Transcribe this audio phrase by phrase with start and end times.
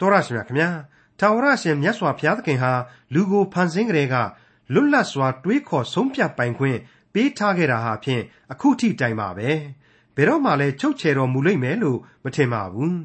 [0.00, 0.70] တော်ရရှိမြခင်ဗျာ
[1.18, 2.72] ထာဝရရှင်မြတ်စွာဘုရားသခင်ဟာ
[3.14, 4.14] လူကိုဖန်ဆင်းကြတဲ့က
[4.74, 6.78] လွတ်လပ်စွာတွေးခေါ်ဆုံးဖြတ်ပိုင်ခွင့်
[7.12, 8.22] ပေးထားခဲ့တာဟာဖြင့်
[8.52, 9.48] အခုထိတိုင်ပါပဲ
[10.16, 12.98] ဘယ်တော့မှလည်းချုပ်ချယ်တော်မူလိမ့်မယ်လို့မထင်ပါဘူး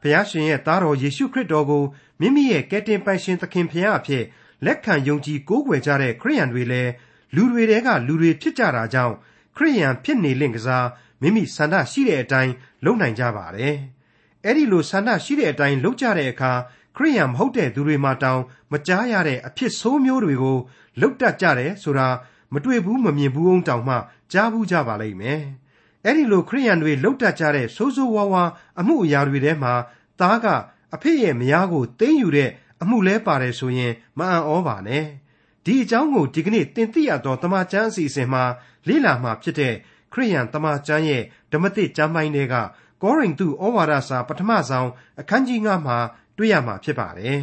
[0.00, 1.84] ဘုရားရှင်ရဲ့သားတော်ယေရှုခရစ်တော်ကို
[2.20, 4.24] မိမိရဲ့ကယ်တင်ပိုင်ရှင်သခင်ဖခင်အဖြစ်
[4.64, 6.90] လက်ခံယုံကြည်ကိုးကွယ်ကြတဲ့ခရိယန်တွေလည်း
[7.34, 9.14] လူတွေတဲကလူတွေဖြစ်ကြတာကြောင့်
[9.56, 10.86] ခရိယန်ဖြစ်နေလင့်ကစား
[11.20, 12.52] မိမိဆန္ဒရှိတဲ့အတိုင်း
[12.84, 13.76] လုပ်နိုင်ကြပါတယ်
[14.44, 16.52] အဲ့ဒီလိုဆန္ဒရှိတဲ့အတိုင်းလုပ်ကြတဲ့အခါ
[16.96, 18.40] ခရိယန်မဟုတ်တဲ့သူတွေမှတောင်
[18.72, 20.58] မကြားရတဲ့အဖြစ်ဆိုးမျိုးတွေကို
[21.00, 22.08] လုပ်တတ်ကြတယ်ဆိုတာ
[22.52, 23.96] မတွေ့ဘူးမမြင်ဘူးအောင်တောင်မှ
[24.32, 25.42] ကြားဘူးကြပါလိမ့်မယ်
[26.04, 28.44] အဲ့ဒီလိုခရိယန်တွေလှုပ်တတ်ကြတဲ့ဆိုးဆိုးဝါးဝါ
[28.80, 29.74] အမှုအရာတွေထဲမှာ
[30.20, 30.46] သားက
[30.94, 32.50] အဖေရဲ့မယားကိုတင်းယူတဲ့
[32.82, 35.04] အမှုလဲပါတယ်ဆိုရင်မအံ့ဩပါနဲ့
[35.64, 38.44] ဒီအကြောင်းကိုဒီကနေ့တင်ပြရတော့တမန်ကျမ်းအစီအစဉ်မှာ
[38.88, 39.74] လေ့လာမှာဖြစ်တဲ့
[40.12, 42.54] ခရိယန်တမန်ကျမ်းရဲ့ဓမ္မသစ်ကျမ်းပိုင်းတွေက
[43.02, 45.98] ကောရိန္သုဩဝါဒစာပထမဆုံးအခန်းကြီး9မှာ
[46.36, 47.40] တွေ့ရမှာဖြစ်ပါတယ်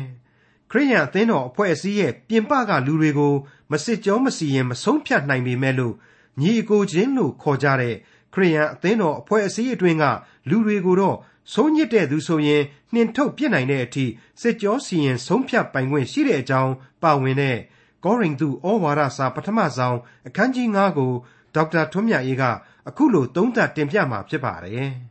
[0.72, 3.34] ခရိယန်အသင်းတော်အဖွဲ့အစည်းရဲ့ပြင်ပကလူတွေကို
[3.72, 5.96] မစစ်ကြောမစီရင်မဆုံးဖြတ်နိုင်ပေမဲ့လို့
[6.40, 7.96] ညီအကိုချင်းလို့ခေါ်ကြတဲ့
[8.34, 10.06] ခရိယန်အသင်းတော်အဖွဲ့အစည်းအတွင်းက
[10.50, 11.18] လူတွေကိုတော့
[11.54, 14.06] ဆုံးညစ်တဲ့သူဆိုရင်နှင်ထုတ်ပြစ်နိုင်တဲ့အထိ
[14.42, 17.58] စစ်ကြောစီရင်ဆုံးဖြတ်ပိုင်ခွင့်ရှိတဲ့အကြောင်းပါဝင်တဲ့
[18.04, 21.12] ကောရိန္သုဩဝါဒစာပထမဆုံးအခန်းကြီး9ကို
[21.56, 22.44] ဒေါက်တာထွန်းမြတ်အေးက
[22.88, 24.92] အခုလိုသုံးသပ်တင်ပြมาဖြစ်ပါတယ်။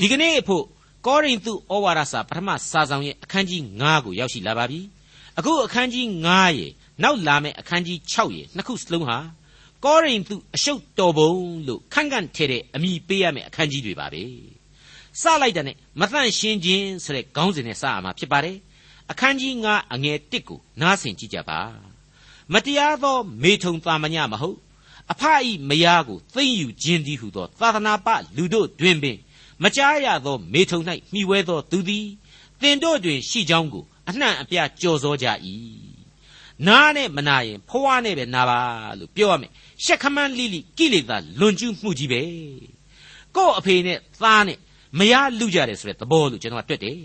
[0.00, 0.64] ဒီကနေ့အဖို့
[1.06, 4.80] ကောရိန္သုဩဝါဒစာပထမစာဆောင်ရဲ့အခန်းကြီး9ကိုရောက်ရှိလာပါပြီ။
[5.38, 9.18] အခုအခန်းကြီး9ရဲ့နောက်လာမယ့်အခန်းကြီး6ရဲ့နှစ်ခုစလုံးဟာ
[9.84, 11.32] ကောရိန္သုအရှုပ်တော်ပုံ
[11.66, 14.22] လို့ခန့်ခန့်ထဲတဲ့အမိပေးရမယ့်အခန်းကြီးတွေပါပဲ
[15.20, 18.56] စလိုက်တဲ့နဲ့မသန့်ရှင်းခြင်းဆိုတဲ့ခေါင်းစဉ်နဲ့စရမှာဖြစ်ပါတယ်
[19.10, 21.60] အခန်းကြီး9အငယ်1ကိုနားဆင်ကြည့်ကြပါ
[22.52, 24.58] မတရားသောမေထုံသာမညမဟုတ်
[25.12, 29.18] အဖအီမယားကိုသိမ့်ယူခြင်းသည်ဟုသောသာသနာပလူတို့တွင်ပင်
[29.62, 30.80] မကြားရသောမေထုံ၌
[31.12, 32.06] မိဝဲသောသူသည်
[32.60, 35.26] တင်တို့တွင်ရှိကြောင်းကိုအနှံ့အပြကြော်စောကြ၏
[36.66, 38.60] နားနဲ့မနာရင်ဖွားနဲ့ပဲနာပါ
[38.98, 39.50] လို့ပြောရမယ်
[39.84, 42.22] ရှက်ခမန်းလိလိကိလေသာလွန်ကျူးမှုကြီးပဲ
[43.36, 44.58] ကို့အဖေနဲ့သားနဲ့
[44.98, 46.96] မရလူကြတယ်ဆိုတဲ့သဘောလို့ကျွန်တော်ကတွေ့တယ်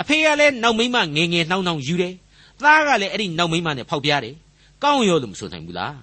[0.00, 2.14] အဖေကလည်းနောက်မိမငယ်ငယ်နှောင်းနှောင်းယူတယ်
[2.62, 4.34] သားကလည်းအဲ့ဒီနောက်မိမနဲ့ဖောက်ပြားတယ်
[4.82, 5.96] ကောင်းရောလို့မဆိုနိုင်ဘူးလား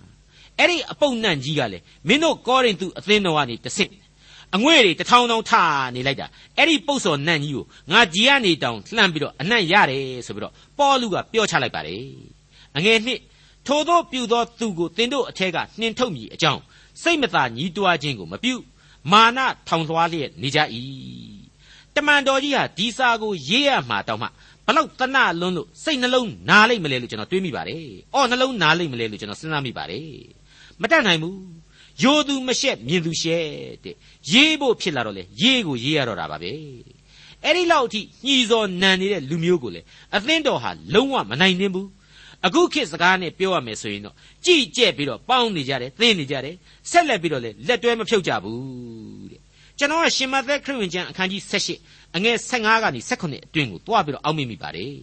[0.59, 3.91] အဲ့ဒီအပုပ်နန့်ကြီးကလည်းမင်းတို့ကောရင်သူအသင်းတော်ကနေတဆင့်
[4.55, 6.27] အငွေ့တွေတထောင်ထောင်ထားနေလိုက်တာ
[6.57, 12.03] အဲ့ဒီပုတ်စော်နန့်ကြီးကိုငါကြီးကနေတောင်လှမ်းပြီးတော့အနံ့ရတယ်ဆိုပြီးတော့ပေါ်လူကပြောချလိုက်ပါတယ်
[12.77, 13.19] အငယ်နှစ်
[13.67, 16.61] ထိုသောပြုသောသူကိုသင်တို့အထက်ကနှင်ထုတ်မိအကြောင်း
[17.01, 18.53] စိတ်မသာညီးတွားခြင်းကိုမပြု
[19.11, 20.59] မာနထောင်လွှားလျက်နေကြ၏
[21.95, 24.27] တမန်တော်ကြီးဟာဒီစာကိုရေးရမှာတောင်မှ
[24.65, 30.09] ဘလောက်တနလွန်းလို့စိတ်နှလုံးနားလိုက်မလဲလို့ကျွန်တော်တွေးမိပါတယ်။အော်နှလုံးနားလိုက်မလဲလို့ကျွန်တော်စဉ်းစားမိပါတယ်။
[30.81, 31.35] မတတ်နိုင်ဘူး။
[32.01, 33.45] ယိုသူမရှက်မြင်သူရှက်
[33.83, 33.95] တဲ့။
[34.31, 36.51] ရေးဖို့ဖြစ်လာတော့လေရေးကိုရေးရတော့တာပါပဲ။
[37.43, 39.81] အဲ့ဒီလောက်အထိညှီစော်နံနေတဲ့လူမျိုးကိုလေ
[40.15, 41.87] အသင်းတော်ဟာလုံးဝမနိုင်နှင်းဘူး။
[42.45, 46.55] အခုခေတ်စကားနဲ့ပြောရမယ်ဆိုရင်တော့ကြည်ကြဲ့ပြီးတော့ပေါင်းနေကြတယ်သင်းနေကြတယ်
[46.91, 49.41] ဆက်လက်ပြီးတော့လေလက်တွဲမဖြုတ်ကြဘူးတဲ့
[49.77, 54.97] ကျွန်တော်ကရှင်မသက်ခရစ်ဝင်ကျမ်းအခန်းကြီး78အငယ်15ကနေ18အတွင်းကိုတွားပြီးတော့အောက်မေ့မိပါတယ်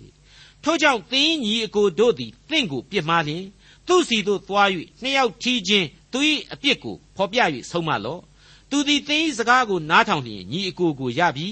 [0.65, 3.45] ထို့ကြောင့်သင်ညီအကိုတို့သည်သင်ကိုပြစ်မှားလျင်
[3.87, 4.69] သူစီတို့သွား၍
[5.03, 6.21] နှစ်ယောက်ထီးချင်း သူ၏
[6.53, 7.39] အပြစ်ကိုဖော်ပြ၍
[7.71, 8.23] ဆုံးမလော့
[8.71, 11.49] သူသည်သင်၏စကားကိုနားထောင်လျင်ညီအကိုကိုရပြီ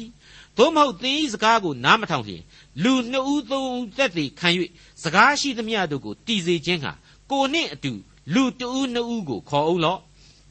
[0.56, 2.42] သို့မဟုတ်သင်၏စကားကိုနားမထောင်လျင်
[2.82, 4.48] လူနှစ်ဦးသုံးဦးသက်သေခံ၍
[5.02, 6.92] စကားရှိသမျှတို့ကိုတည်စေခြင်းဟာ
[7.30, 7.92] ကိုနှင့်အတူ
[8.34, 10.00] လူတဦးနှစ်ဦးကိုခေါ်အောင်လော့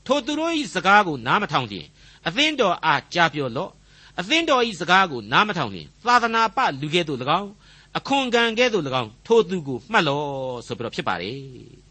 [0.06, 1.88] ထိုသူတို့၏စကားကိုနားမထောင်လျင်
[2.28, 3.72] အသင်းတော်အားကြားပြောလော့
[4.20, 7.50] အသင်းတော်၏စကားကိုနားမထောင်လျင်သာသနာပလူကဲ့သို့၎င်း
[7.98, 10.28] အခွန်ကံကဲ့သို့၎င်းထိုသူကိုမှတ်လော့
[10.68, 11.89] ဆိုပြီးတော့ဖြစ်ပါတယ်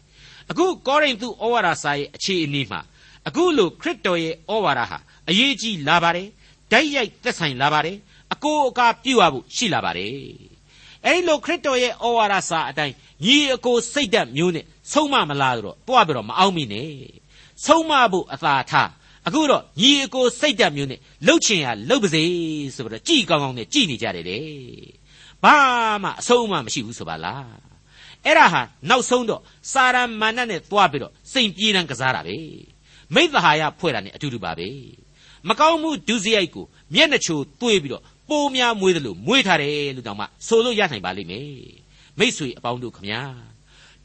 [0.51, 2.79] အခုကောရိန္သုဩဝါဒစာရဲ့အခြေအနေမှာ
[3.27, 4.97] အခုလိုခရစ်တော်ရဲ့ဩဝါဒဟာ
[5.29, 6.27] အရေးကြီးလာပါတယ်
[6.71, 7.97] ဓာတ်ရိုက်သက်ဆိုင်လာပါတယ်
[8.33, 10.13] အကိုအကာပြုရဖို့ရှိလာပါတယ်
[11.05, 12.95] အဲဒီလိုခရစ်တော်ရဲ့ဩဝါဒစာအတိုင်း
[13.25, 16.91] ညီအကိုစိတ်ဓာတ်မျိုးနဲ့ဆုံးမမလားတော့တွားပြီးတော့မအောင်မိနဲ့
[17.65, 18.89] ဆုံးမဖို့အသာထား
[19.27, 22.23] အခုတော့ညီအကိုစိတ်ဓာတ်မျိုးနဲ့လှုပ်ချင်ရလှုပ်ပါစေ
[22.75, 24.43] ဆိုပြီးတော့ကြည်ကောင်းကောင်းနဲ့ကြည်နေကြတယ်တဲ့
[25.43, 25.55] ဘာ
[26.03, 27.68] မှအဆုံးအမမရှိဘူးဆိုပါလား
[28.24, 29.40] အဲ့ဒါဟာနောက်ဆုံးတော့
[29.72, 32.36] စာရမဏတ်နဲ့သွားပြီးတော့စိန်ပြေးတန်းကစားတာပဲ
[33.14, 34.68] မိသဟာယဖွဲ့တာနဲ့အတူတူပါပဲ
[35.48, 36.64] မကောင်းမှုဒုစရိုက်ကို
[36.94, 41.48] မျက်နှာချိုတွေးပြီးတော့ပိုးများမွေးတယ်လို့မွေးထားတယ်လို့တောင်မှဆိုလို့ရနိုင်ပါလိမ့်မယ်
[42.18, 43.22] မိษွေအပေါင်းတို့ခမညာ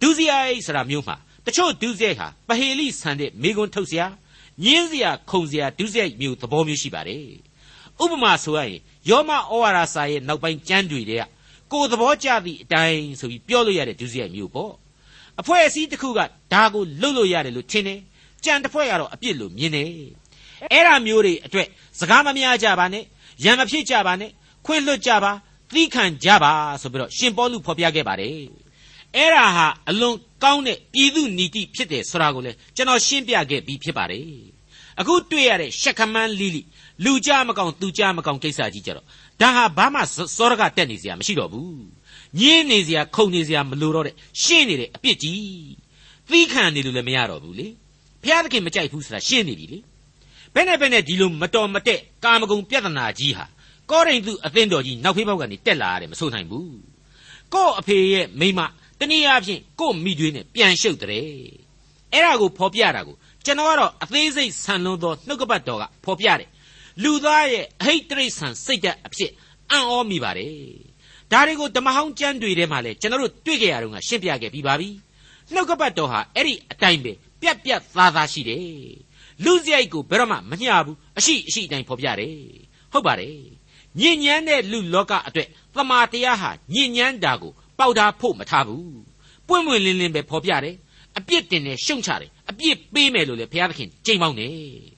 [0.02, 1.16] ဒုစရိုက်ဆိုတာမျိုးမှာ
[1.46, 4.04] တချို့ဒုစရိုက်ဟာပဟေလိဆန်တဲ့မိကွန်းထုတ်เสีย
[4.66, 7.28] ညင်းစရာခုံစရာဒုစရိုက်မျိုးသဘောမျိုးရှိပါတယ်
[8.04, 8.80] ဥပမာဆိုရရင်
[9.10, 11.24] ယောမဩဝါဒစာရဲ့နောက်ပိုင်းကျမ်းတွေတဲ့
[11.73, 14.73] ကိုယ်သဘောကျသည့်အတိုင်းဆိုပြီးပြောလို့ရတဲ့ဒုစရိုက်မျိုးပေါ့
[15.41, 16.21] အဖွဲ့အစည်းတစ်ခုက
[16.53, 18.01] ဒါကိုလှုပ်လို့ရတယ်လို့ထင်တယ်
[18.45, 19.91] ကြံတစ်ဖွဲ့ကတော့အပြစ်လို့မြင်တယ်
[20.73, 21.69] အဲ့ဒါမျိုးတွေအတွက်
[22.01, 23.05] စကားမများကြပါနဲ့
[23.45, 24.31] ရံမဖြစ်ကြပါနဲ့
[24.67, 25.37] ခွင့်လွတ်ကြပါသ
[25.75, 26.53] သီးခံကြပါ
[26.83, 28.33] ဆိုပြီးတော့ရှင်ပေါလုဖော်ပြခဲ့ပါတယ်
[29.17, 34.25] အဲ့ဒါဟာအလွန်ကောင်းတဲ့ပြည်သူနီတိဖြစ်တယ်ဆိုတာကိုလည်းကျွန်တော်ရှင်းပြခဲ့ပြီးဖြစ်ပါတယ်
[35.01, 36.63] အခုတွေ့ရတဲ့ရှက်ခမန်းလီလီ
[37.05, 39.07] လူကြမကောင်သူကြမကောင်ကိစ္စကြီးကြတော့
[39.41, 40.01] ဒါဟာဘာမှ
[40.37, 41.85] စောရကတက်နေစရာမရှိတော့ဘူး
[42.41, 45.43] ညင်းနေစရာခုန်နေစရာမလိုတော့တဲ့ရှင်းနေတဲ့အပြစ်ကြီး
[46.31, 47.67] သီးခံနေလို့လည်းမရတော့ဘူးလေ
[48.23, 49.79] ဘုရားသခင်မကြိုက်ဘူးဆိုတာရှင်းနေပြီလေ
[50.55, 53.45] ဘယ်နဲ့ဘယ်နဲ့ဒီလိုမတော်မတက်ကာမဂုဏ်ပြဿနာကြီးဟာ
[53.91, 56.77] ကောရိန္သုအသင်းတော်ကြီးနောက်ဖေးပေါက်ကနေတက်လာရတယ်မဆိုနိုင်ဘူး
[57.55, 58.61] ကို့အဖေရဲ့မိမ
[58.99, 61.11] တနည်းအားဖြင့်ကို့မိတွေနဲ့ပြန်ရှုပ်တဲ့
[62.13, 66.49] အဲ့ဒါကိုဖော်ပြတာကိုကျွန်တော်ကတော့အသေးစိတ်ဆန်လွန်းသောနှုတ်ကပတ်တော်ကဖော်ပြတယ်
[67.03, 69.31] လူသားရဲ့အဟိတ်တိရစ္ဆာန်စိတ်ဓာတ်အဖြစ်
[69.71, 70.55] အံ့ဩမိပါတယ်
[71.33, 74.89] ဒါတွေကိုဓမ္မဟောင်းကျမ်းတွေထဲမှာလည်းကျွန်တော်တို့တွေ့ကြရတော့ရှင်းပြခဲ့ပြီးပါပြီ
[75.53, 78.63] နှုတ်ကပတ်တော်ဟာအဲ့ဒီအတိုင်းပဲပြက်ပြက်သားသားရှိတယ်
[79.45, 82.37] လူစရိုက်ကိုဘယ်တော့မှမမျှဘူးအရှိအရှိအတိုင်းဖော်ပြတယ်
[82.93, 83.37] ဟုတ်ပါတယ်
[84.01, 88.87] ညဉ့်ညမ်းတဲ့လူလောကအတွက်သမာတရားဟာညဉ့်ညမ်းတာကိုပေါက်တာဖို့မထားဘူး
[89.49, 90.77] ပွင့်ပွင့်လင်းလင်းပဲဖော်ပြတယ်
[91.19, 94.94] အပြစ်တင်တယ်ရှုံချတယ်အပြစ်ပေးမယ်လို့လေဘုရားသခင်ကြိမ်ပေါင်းတယ်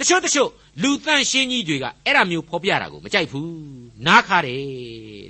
[0.00, 0.50] တချို့တချို့
[0.82, 3.50] လူတန့်ရှင်းကြီးတွေကအဲ့ဒါမျိုးဖော်ပြတာကိုမကြိုက်ဘူး
[4.06, 4.60] နားခါတယ်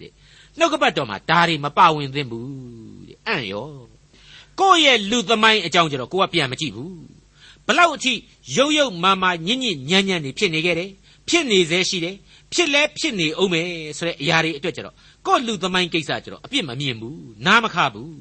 [0.02, 0.12] တဲ့
[0.58, 2.48] နှုတ်ကပတ်တော်မှာဒါတွေမပါဝင်သင့်ဘူး
[3.08, 3.70] တဲ့အံ့ရော
[4.60, 6.94] ကိုယ့်ရဲ့လူသမိုင်းအကြောင်းကြတော့ကိုကပြန်မကြည့်ဘူး
[7.66, 8.12] ဘလောက်အထိ
[8.56, 10.90] ရုပ်ရုပ်မာမာညဉ့်ညဉ့်ညံ့ညံ့နေဖြစ်နေခဲ့တယ်
[11.28, 12.16] ဖြစ်နေသေးရှိတယ်
[12.52, 13.68] ဖြစ်လဲဖြစ်နေအောင်မယ်
[13.98, 14.94] ဆိုတဲ့အရာတွေအတွက်ကြတော့
[15.26, 18.14] ကိုယ့်လူသမိုင်းကိစ္စကြတော့အပြစ်မမြင်ဘူးနားမခဘူး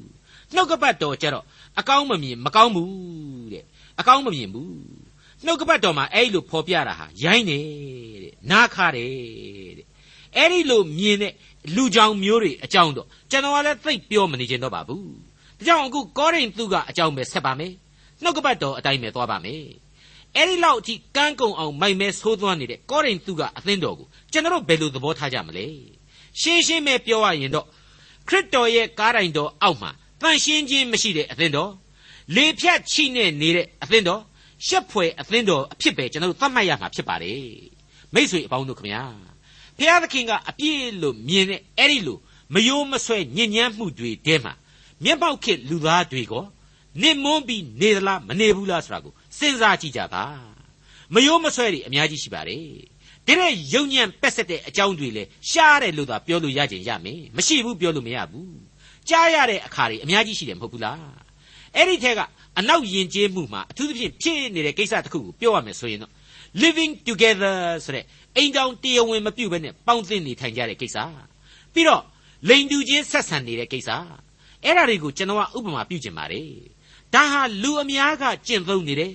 [0.54, 1.44] နှုတ်ကပတ်တော်ကြတော့
[1.78, 3.64] အကောင်းမမြင်မကောင်းဘူးတဲ့
[4.00, 4.70] အကောင်းမမြင်ဘူး
[5.44, 7.62] နှုတ်ကပတ်တော်မှာအဲ့လိုဖော်ပြတာဟာရိုင်းတယ်
[8.24, 9.10] တဲ့နားခါတယ်
[9.78, 9.86] တဲ့
[10.36, 11.32] အဲ့ဒီလိုမြင်တဲ့
[11.74, 15.04] လူကြောင်မျိုးတွေအကြောင်းတော့ကျွန်တော်ကလည်းသိပြောမနေချင်တော့ပါဘူး
[15.58, 17.72] ဒါကြောင့်အခုကောရိန္သုကအကြောင်းပဲဆက်ပါမယ်
[18.22, 19.62] နှုတ်ကပတ်တော်အတိုင်းပဲသွားပါမယ်
[20.36, 25.66] အဲ့ဒီလောက်အထိကန်းကုံအောင်မိုက်မဲဆိုးသွမ်းနေတဲ့ကောရိန္သုကအသင်းတော်ကိုကျွန်တော်ဘယ်လိုသဘောထားကြမလဲ
[26.40, 27.66] ရှင်းရှင်းပဲပြောရရင်တော့
[28.28, 29.90] ခရစ်တော်ရဲ့ကားတိုင်တော်အောက်မှာ
[30.20, 31.72] တန်ရှင်းခြင်းမရှိတဲ့အသင်းတော်
[32.34, 34.22] လေဖြတ်ချိနဲ့နေတဲ့အသင်းတော်
[34.66, 37.44] ရှက်ဖွယ်အသင်းတော်အဖြစ်ပဲကျွန်တော်တို့သတ်မှတ်ရမှာဖြစ်ပါတယ်
[38.14, 39.02] မိษွေအပေါင်းတို့ခမညာ
[39.78, 42.18] ဖျားသခင်ကအပြည့်လို့မြင်တဲ့အဲ့ဒီလို
[42.54, 44.52] မယိုးမဆွဲညဉ့်ညမ်းမှုတွေတဲမှာ
[45.04, 46.44] မျက်ပေါက်ခေလူသားတွေကို
[47.02, 50.24] နစ်မွန်းပြီးနေသလားမနေဘူးလားဆိုတာကိုစဉ်းစားကြည့်ကြပါ
[51.14, 52.62] မယိုးမဆွဲတွေအများကြီးရှိပါတယ်
[53.26, 58.54] ဒီတဲ့ယုံညံ့ပက်ဆက်တဲ့အကြောင်းတွေလေရှားတယ်လို့သာပြောလို့ရခြင်းရမယ်မရှိဘူးပြောလို့မရဘူး
[59.08, 61.04] ကြားရတဲ့အခါတွေအများကြီးရှိတယ်မဟုတ်ဘူးလား
[61.76, 62.20] အဲ့ဒီထဲက
[62.58, 66.12] အနောက်ယဉ်ကျေးမှုမှာအထူးသဖြင့်ဖြစ်နေတဲ့ကိစ္စတစ်ခုကိုပြောရမယ်ဆိုရင်တော့
[66.62, 68.04] living together ဆိုတဲ့
[68.36, 70.98] အိမ်တောင်တရားဝင်မပြုတ်ဘဲနဲ့ပေါင်းသင်းနေထိုင်ကြတဲ့ကိစ္စ
[71.72, 72.02] ပြီးတော့
[72.48, 73.90] လိန်တူချင်းဆက်ဆံနေတဲ့ကိစ္စ
[74.64, 76.48] အဲ့ဒါတွေကိုကျွန်တော်ကဥပမာပြုကျင်ပါတယ်
[77.14, 79.12] ဒါဟာလူအများကကျင့်သုံးနေတယ်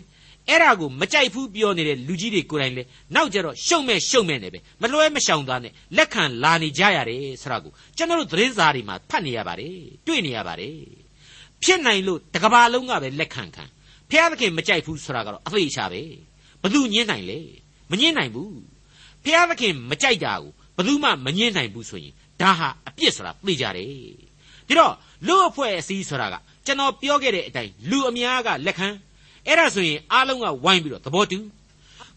[0.49, 2.83] အဲ့ဒါကိုမကြိုက်ဘူးပြောနေတဲ့လူကြီးတွေကိုယ်တိုင်လေ
[3.15, 9.77] နောက်ကျတော့ရှုံမဲ့ရှုံမဲ့နေပဲမလွဲမရှောင်သားနဲ့လက်ခံလာနေကြရတယ်ဆိုတာကိုကျွန်တော်တို့သတင်းစာတွေမှာဖတ်နေရပါတယ်
[10.07, 11.05] တွေ့နေရပါတယ်
[11.65, 13.63] ဖြစ်နိုင်လို့တကဘာလုံးကပဲလက်ခံခံ
[14.09, 16.01] ဖျားသခင်မကြိုက်ဘူးဆိုတာကတော့အသေးချာပဲ
[16.63, 17.39] ဘသူညင်းနိုင်လဲ
[17.91, 18.57] မညင်းနိုင်ဘူး
[19.23, 23.88] ဖျားသခင်မကြိုက်တာကိုဘသူမှမညင်းနိုင်ဘူးဆိုရင်ဒါဟာအပြစ်ဆိုတာသိကြတယ်
[24.67, 24.94] ဒီတော့
[25.27, 26.35] လူအဖွဲ့အစည်းဆိုတာက
[26.65, 28.88] ကျွန်တော်ပြောခဲ့တဲ့အတိုင်းလူအများကလက်ခံ
[29.47, 31.39] အဲ့ဒါဆိုရင်အားလုံးကဝိုင်းပြီးတော့သဘောတူ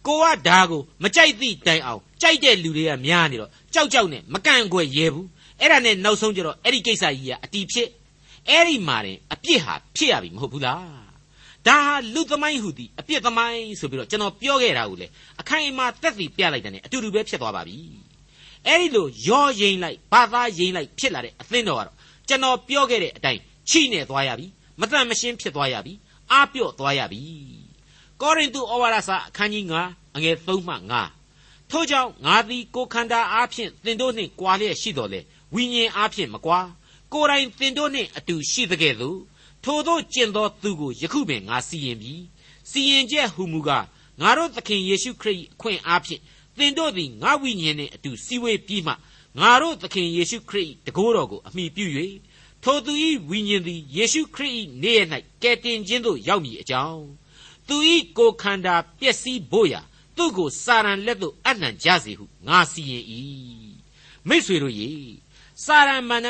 [0.06, 5.26] ကိုကဒါကိုမကြိုက်သည့်တိုင်အောင်ကြိုက်တဲ့လူတွေကများနေတော့ကြောက်ကြောက်နဲ့မကန့်ကွက်ရဲဘူး
[5.60, 7.88] အဲ့ဒါနဲ့နောက်ဆုံးကျတော့အဲ့ဒီကိစ္စကြီးကအတီဖြစ်
[8.50, 11.08] အဲ့ဒီမှာတင်အပြစ်ဟာဖြစ်ရပြီမဟုတ်ဘူးလား
[11.66, 15.06] ဒါဟာလူသမိုင်းဟူသည်အပြစ်သမိုင်းဆိုပြီးတော့ကျွန်တော်ပြောခဲ့တာကိုလေ
[15.40, 17.76] အခိုင်အမာသက်သေပြလိုက်တယ်အတူတူပဲဖြစ်သွားပါပြီ
[18.66, 21.96] အဲ့ဒီလိုရောရင်လိုက်ဘာသာရင်လိုက်ဖြစ်လာတဲ့အသင်းတော်ကတော့
[22.28, 23.40] ကျွန်တော်ပြောခဲ့တဲ့အတိုင်း
[23.70, 24.46] ချိနေသွားရပြီ
[24.80, 25.92] မတန်မရှင်းဖြစ်သွားရပြီ
[26.32, 27.20] အားပြော့သွားရပြီ
[28.20, 30.74] ကောရိန္သုဩဝါဒစာအခန်းကြီး9အငယ်3မှ
[31.22, 35.20] 9ထို့ကြောင့်ငါသည်ကိုခန္ဓာအားဖြင့်သင်တို့နှင့်ကြွာလျက်ရှိတော်လေ
[35.54, 36.60] ဝိညာဉ်အားဖြင့်မကွာ
[37.12, 39.18] ကိုယ်တိုင်သင်တို့နှင့်အတူရှိသကဲ့သို့
[39.64, 42.14] ထိုတို့ကျင့်သောသူကိုယခုပင်ငါစီရင်ပြီ
[42.70, 43.86] စီရင်ချက်ဟူမူကား
[44.20, 46.22] ငါတို့သခင်ယေရှုခရစ်အခွင့်အားဖြင့်
[46.58, 48.94] သင်တို့သည်ငါဝိညာဉ်နှင့်အတူစီဝေးပြီးမှ
[49.40, 51.86] ငါတို့သခင်ယေရှုခရစ်တကိုးတော်ကိုအမိပြု၍
[52.62, 52.92] ထိုသူ၏
[53.28, 55.00] ဝိညာဉ်သည်ယေရှုခရစ်၏နေရ၌
[55.42, 57.04] ကယ်တင်ခြင်းသို့ရောက်မည်အကြောင်း
[57.68, 57.76] သူ၏
[58.16, 59.80] ကိုယ်ခန္ဓာပျက်စီးဖို့ရာ
[60.16, 63.04] သူ့ကိုစာရန်လက်သို့အနှံကြစေဟုငါစီရင်၏
[64.28, 64.90] မိษွေတို့ရေ
[65.64, 66.28] စာရမဏ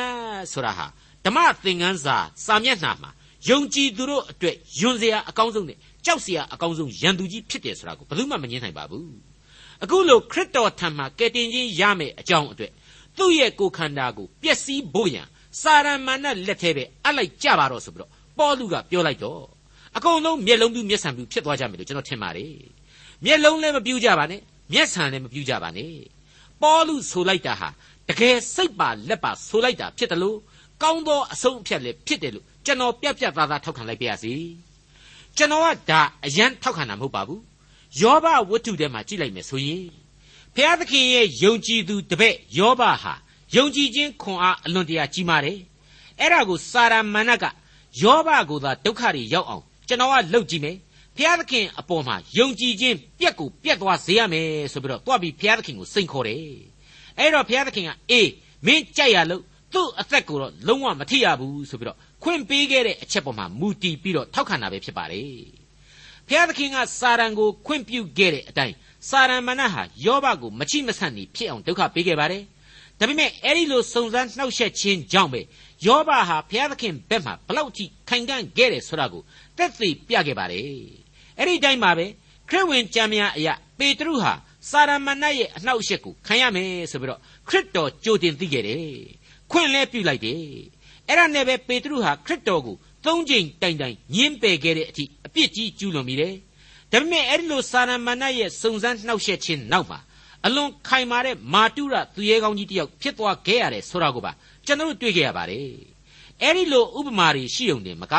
[0.53, 0.87] ဆိုတာဟာ
[1.25, 2.17] ဓမ္မသင်ခန်းစာ
[2.47, 3.11] စာမျက်နှာမှာ
[3.49, 9.11] ယုံကြည်သူတို့အတွက်ယွန်စရာအကောင်းဆုံးနဲ့ကြောက်စရာအကောင်းဆုံးရန်သူကြီးဖြစ်တယ်ဆိုတာကိုဘယ်သူမှမငြင်းနိုင်ပါဘူး
[9.83, 12.73] အခုလိုခရစ်တော်ထံမှာကယ်တင်ခြင်းရမယ်အကြောင်းအတွက်
[13.19, 15.27] သူ့ရဲ့ကိုယ်ခန္ဓာကိုပျက်စီးဖို့ရန်
[15.61, 19.43] စာရမဏလက်ထဲပဲအလိုက်ကြပါတော့ဆိုပြီးတော့ပေါလုကပြောလိုက်တော့
[19.97, 22.53] အကုန်လုံးမျက်လုံးပြူမျက်စံပြူဖြစ်သွားကြမယ်လို့ကျွန်တော်ထင်ပါတယ်
[23.25, 24.41] မျက်လုံးလည်းမပြူကြပါနဲ့
[24.73, 25.93] မျက်စံလည်းမပြူကြပါနဲ့
[26.63, 27.69] ပေါလုဆိုလိုက်တာဟာ
[28.09, 30.39] တကယ်စိတ်ပါလက်ပါဆိုလိုက်တာဖြစ်တယ်လို့
[30.83, 34.33] ကောင်းသောအဆုံးအဖြတ်လည်းဖြစ်တယ်လို့ကျွန်တော်ပြတ်ပြတ်သားသားထောက်ခံလိုက်ပါရစေ
[35.37, 37.43] ကျွန်တော်ကဒါအရန်ထောက်ခံတာမဟုတ်ပါဘူး
[38.01, 39.85] ယောဘဝတ္ထုထဲမှာကြည့်လိုက်မယ်ဆိုရင်
[40.55, 43.15] ဘုရားသခင်ရဲ့ယုံကြည်သူတပည့်ယောဘဟာ
[43.57, 45.59] ယုံကြည်ခြင်းခွန်အားအလွန်တရာကြီးမားတယ်
[46.21, 47.45] အဲ့ဒါကိုစာရမဏတ်က
[48.03, 50.77] ယောဘကိုသာဒုက္ခတွေရောက်အောင်ကျွန်တော်ကလှုပ်ကြည့်မယ်
[51.17, 56.43] ဘုရားသခင်အပေါ်မှာယုံကြည်ခြင်းပြက်ကိုပြက်သွားစေရမယ်ဆိုပြီးတော့တွားပြီးဘုရားသခင်ကိုစိန်ခေါ်တယ်
[57.19, 58.31] အဲ့တော့ဘုရားသခင်ကအေး
[58.67, 59.43] မင်းကြိုက်ရလို့
[59.75, 65.27] သူ့အသက်ကိုတော့လုံးဝမထိရဘူးဆိုပြီးတော့ခွင့်ပေးခဲ့တဲ့အချက်ပေါ်မှာမူတည်ပြီးတော့ထောက်ခံတာပဲဖြစ်ပါတယ်
[66.29, 68.75] ဘုရားသခင်ကစာရန်ကိုခွင့်ပြုခဲ့တဲ့အတိုင်း
[69.09, 72.43] စာရန်မဏတ်ဟာယောဘကိုမချိမဆန့်နေဖြစ်အောင်ဒုက္ခပေးခဲ့ပါတယ်
[72.99, 75.41] ဒါပေမဲ့အဲ့ဒီလိုစုံစမ်းနှောက်ယှက်ခြင်းကြောင့်ပဲ
[75.87, 79.23] ယောဘဟာဘုရားသခင်ဘက်မှာဘလောက်ထိခိုင်ခံ့ခဲ့တယ်ဆိုတာကို
[79.57, 80.63] သက်သေပြခဲ့ပါတယ်
[81.39, 82.07] အဲ့ဒီတိုင်းမှာပဲ
[82.51, 84.33] ခရစ်ဝင်ကျမ်းများအရာပေတရုဟာ
[84.71, 88.87] စာရမဏတ်ရဲ့အနှောက်အယှက်ကိုခံရမယ်ဆိုပြီးတော့ခရစ်တော်ကြိုတင်သိခဲ့တယ်
[89.51, 90.43] ခွင့်လဲပြုလိုက်တယ်
[91.09, 96.35] အဲ့ဒါနဲ့ပဲပေတရုဟာခရစ်တော်ကိုသုံးချိန်တိုင်တိုင်ညှင်းပယ်ခဲ့တဲ့အထိအပြစ်ကြီးကျူးလွန်မိတယ်
[96.93, 99.99] ဒါပေမဲ့အဲ့ဒီလိုစာရမဏတ်ရဲ့စုံစမ်းနှောက်ယှက်ခြင်းနောက်မှာ
[100.47, 104.33] အလွန်ခိုင်မာတဲ့မာတုရသူရဲကောင်းကြီးတယောက်ဖြစ်သွားခဲ့ရတယ်ဆိုတာကိုပါ
[104.67, 105.67] ကျွန်တော်တို့တွေ့ခဲ့ရပါတယ်
[106.43, 108.15] အဲ့ဒီလိုဥပမာတွေရှိုံတင်မက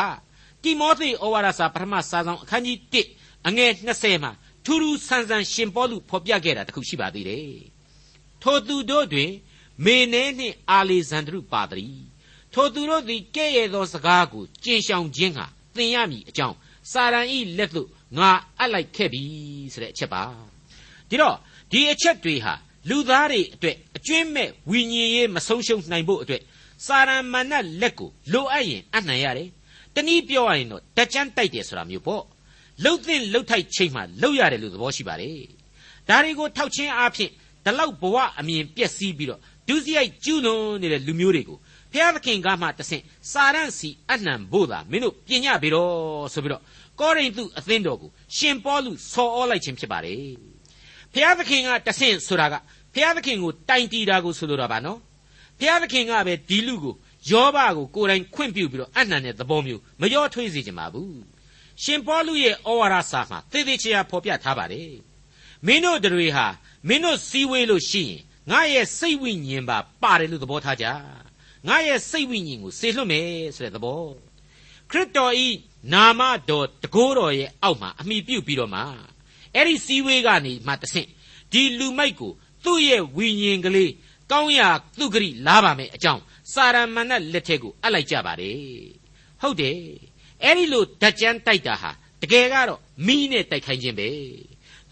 [0.62, 4.32] တိမောသေဩဝါဒစာပထမစာဆောင်အခန်းကြီး1အငယ်20မှာ
[4.64, 7.58] ထူးထူးဆန်းဆန်းရှင်ပေါလုဖော်ပြခဲ့တာတခုရှိပါသေးတယ်
[8.42, 9.30] ထိုသူတို့တွင်
[9.84, 12.04] မေနဲနှင့်အာလေဇန္ဒရုပါတည်း
[12.54, 16.56] ထိုသူတို့သည်ကဲ့ရဲ့သောစကားကိုကျင့်ရှောင်ခြင်းဟာသင်ရမည်အကြောင်း
[16.92, 17.88] စာရန်ဤလက်သို့
[18.18, 19.22] ငါအပ်လိုက်ခဲ့ပြီ
[19.72, 20.22] ဆိုတဲ့အချက်ပါ
[21.08, 21.36] ဒီတော့
[21.70, 22.54] ဒီအချက်တွေဟာ
[22.88, 26.42] လူသားတွေအတွက်အကျွင့်မဲ့ဝိညာဉ်ရေးမဆုံးရှုံးနိုင်ဖို့အတွက်
[26.86, 29.48] စာရန်မဏတ်လက်ကိုလိုအပ်ရင်အနှံရတယ်
[29.94, 32.24] တနည်းပြောရရင်တော့တကြမ်းတိုက်တယ်ဆိုတာမျိုးပေါ့
[32.84, 35.36] လှုပ်သင့်လှုပ်ထိုက်ချိန်မှလှုပ်ရတယ်လို့သဘောရှိပါတယ်
[36.08, 37.30] ဒါတွေကိုထောက်ချင်းအားဖြင့်
[37.64, 41.58] ဒီလောက်ဘဝအမြင်ပျက်စီးပြီးတော့ဒုစရိုက်ကျူးလွန်နေတဲ့လူမျိုးတွေကို
[41.92, 46.62] ဖျားသခင်ကမှတဆင့်စာရန့်စီအနှံဖို့သာမင်းတို့ပြင်ညပြီတော့ဆိုပြီးတော့
[47.00, 50.22] ကောရိန္သုအသင်းတော်ကိုရှင်ပေါလုဆော်ဩလိုက်ခြင်းဖြစ်ပါတယ်
[51.14, 52.54] ဖျားသခင်ကတဆင့်ဆိုတာက
[52.94, 54.98] ဖျားသခင်ကိုတိုင်တီတာကိုဆိုလိုတာပါနော်
[55.60, 56.94] ဖျားသခင်ကပဲဒီလူကို
[57.30, 61.29] ယောဘကိုကိုယ်တိုင်ခွင့်ပြုပြီးတော့အနှံတဲ့သဘောမျိုးမရောထွေးစေချင်ပါဘူး
[61.82, 64.94] ရှင်ပေါလုရဲ့ဩဝါဒစာမှာသေသေးချာဖော်ပြထားပါတယ်
[65.66, 66.46] မင်းတို့တွေဟာ
[66.88, 68.20] မင်းတို့စည်းဝေးလို့ရှိရင်
[68.50, 70.86] ငါရဲ့စိတ်ဝိညာဉ်ပါပါတယ်လို့သဘောထားကြ
[71.68, 74.02] ငါရဲ့စိတ်ဝိညာဉ်ကိုဆေလွတ်မယ်ဆိုတဲ့သဘော
[74.90, 75.48] ခရစ်တော်ဤ
[75.92, 78.82] နာမတော်တကိုးတော်ရဲ့အောက်မှာအမိပြုတ်ပြီးတော့မှ
[79.54, 81.08] အဲ့ဒီစည်းဝေးကနေမှတဆင့်
[81.52, 82.32] ဒီလူမိုက်ကို
[82.64, 83.92] သူ့ရဲ့ဝိညာဉ်ကလေး
[84.30, 84.68] ကောင်းရာ
[84.98, 86.22] သူဂရိလာပါမယ်အကြောင်း
[86.52, 88.58] စာရမဏတ်လက်ထက်ကိုအပ်လိုက်ကြပါတယ်
[89.40, 89.78] ဟုတ်တယ်
[90.44, 91.90] အဲ့ဒီလိုဓာတ်ကြမ်းတိုက်တာဟာ
[92.22, 94.08] တကယ်ကတော့မိနဲ့တိုက်ခိုင်းခြင်းပဲ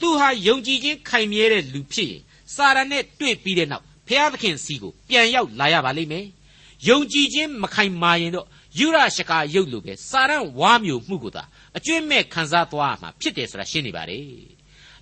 [0.01, 2.23] သူဟာယုံကြည်ခြင်းခိုင်မြဲတဲ့လူဖြစ်ရင်
[2.55, 6.27] စာရနဲ့တွေ့ပြီးတဲ့နောက်ဖျားသခင်စီကိုပြန်ရောက်လာရပါလိမ့်မယ်
[6.89, 8.47] ယုံကြည်ခြင်းမခိုင်မာရင်တော့
[8.79, 11.43] ယူရရှကာရုပ်လိုပဲစာရန်ဝါမျိုးမှုကိုသာ
[11.77, 14.25] အကျွင့်မဲ့ခံစားသွားမှာဖြစ်တယ်ဆိုတာရှင်းနေပါတယ်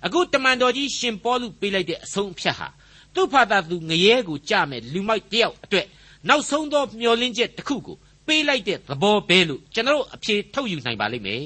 [0.05, 2.67] အခုတမန်တော်ကြီးရှင်ပေါလုပေးလိုက်တဲ့အဆုံးအဖြတ်ဟာ
[3.13, 5.87] သူ့ဖာသာသူငရဲကိုကြမဲ့လူမိုက်တယောက်အတွက်
[6.27, 11.43] နောက်ဆုံးသောမျောလင်းချက်တစ်ခုကို ပေးလိုက်တဲ့သဘောပဲလို့ကျွန်တော်အဖြေထုတ်ယူနိုင်ပါလိမ့်မယ်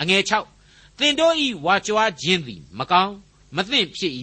[0.00, 0.22] အငယ်
[0.60, 3.16] 6သင်တို့ဤဝါကြွားခြင်းသည်မကောင်း
[3.56, 4.14] မသင့်ဖြစ်၏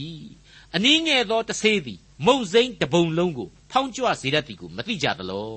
[0.76, 5.48] အနည်းငယ်သောတဆေးသည်မုံစိမ့်တပုံလုံးကိုဖောင်းကြွစေတတ်သည်ကိုမသိကြသလော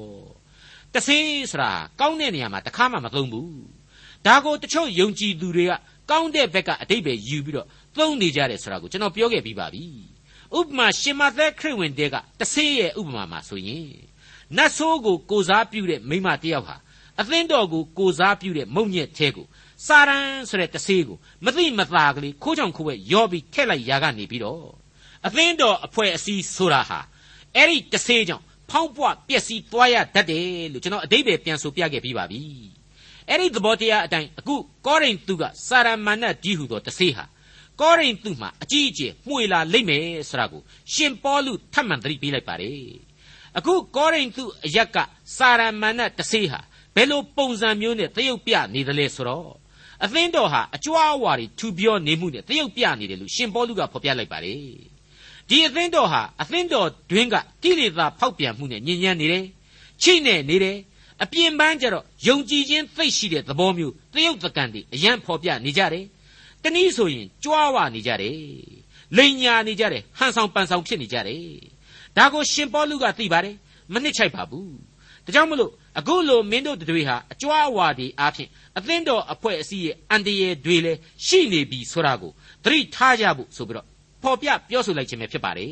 [0.95, 3.55] တဆေးဆိုတာကောင်းတဲ့နေရာမှာတခါမှမသုံးဘူး
[4.27, 5.73] ဒါကိုတချို့ယုံကြည်သူတွေက
[6.11, 7.67] ကောင်းတဲ့ဘက်ကအတိတ်ပဲယူပြီးတော့
[7.99, 9.85] သုံးနေကြတယ်ဆိုတာကိုကျွန်တော်ပြောခဲ့ပြီးပါပြီ
[10.59, 14.10] ဥပမာရှင်မသက်ခရစ်ဝင်တဲကတဆေးရဲ့ဥပမာမှာဆိုရင်
[14.57, 16.77] နတ်ဆိုးကိုကိုစားပြုတဲ့မိမတယောက်ဟာ
[17.21, 19.47] အသင်းတော်ကိုကိုစားပြုတဲ့မုံညက်သေးကို
[19.87, 24.71] စာရန်ဆိုတဲ့တဆေးကိုမသိမသာကလေးခိုးချောင်ခိုးဝဲရောပြီးထက်လိုက်ရာကနေပြီးတော့
[25.27, 27.01] အသင်းတော်အဖွဲ့အစည်းဆိုတာဟာ
[27.57, 32.43] အဲ့ဒီတဆေးကြောင့်ဖောင်းပွားပျက်စီးသွားရတတ်တယ်လို့ကျွန်တော်အတိတ်ပဲပြန်ဆိုပြခဲ့ပြီးပါပြီ
[33.29, 34.55] အဲ့ဒီသဘောတရားအတိုင်းအခု
[34.87, 37.25] ကောရိန္သုကစာရမဏတ်ကြီးဟူသောတဆေးဟာ
[37.81, 43.10] ကောရိန္သုမှာအကြီးအကျယ်မှွေလာလိမ့်မယ်ဆိုတာကိုရှင်ပေါလုထပ်မံသတိပေးလိုက်ပါတယ်
[43.59, 44.97] အခုကောရိန္သုအရက်က
[45.37, 46.61] စာရမဏတ်တဆေးဟာ
[46.95, 49.51] ဘယ်လိုပုံစံမျိုးနဲ့သရုပ်ပြနေသလဲဆိုတော့
[50.05, 54.59] အသင်းတော်ဟာအကြွားအဝါတွေထူပြောနေမှုနဲ့သရုပ်ပြနေတယ်လို့ရှင်ပေါလုကဖော်ပြလိုက်ပါတယ်
[55.49, 59.45] ဒီအသင်းတော်ဟာအသင်းတော်တွင်းကကိလေသာဖောက်ပြန်မှုနဲ့ညဉ့်ညမ်းနေတယ်
[60.03, 60.77] ချိနေနေတယ်
[61.23, 66.05] အပြင်ပန်းကျတော့ယုံကြည်ခြင်းသိရှိတဲ့သဘောမျိုးသရုပ်သကန်တွေအယံဖော်ပြနေကြတယ်
[66.63, 68.37] တနည်းဆိုရင်ကြွားဝနေကြတယ်
[69.17, 71.45] လိန်ညာနေကြတယ်ဟန်ဆောင်ပန်ဆောင်ဖြစ်နေကြတယ်
[72.17, 73.57] ဒါကိုရှင်ပေါလုကသိပါတယ်
[73.93, 74.75] မနစ်ချိုက်ပါဘူး
[75.25, 78.49] ဒါကြောင့်မလို့အခုလိုမင်းတို့တွေဟာအကြွားအဝါဒီအားဖြင့်
[78.79, 82.33] အသင်းတော်အဖွဲ့အစည်းရဲ့အန်တရယ်တွေလည်းရှိနေပြီဆိုတာကို
[82.65, 83.87] သတိထားကြဖို့ဆိုပြီးတော့
[84.23, 85.71] ဖော်ပြပြောဆိုလိုက်ခြင်းပဲဖြစ်ပါတယ်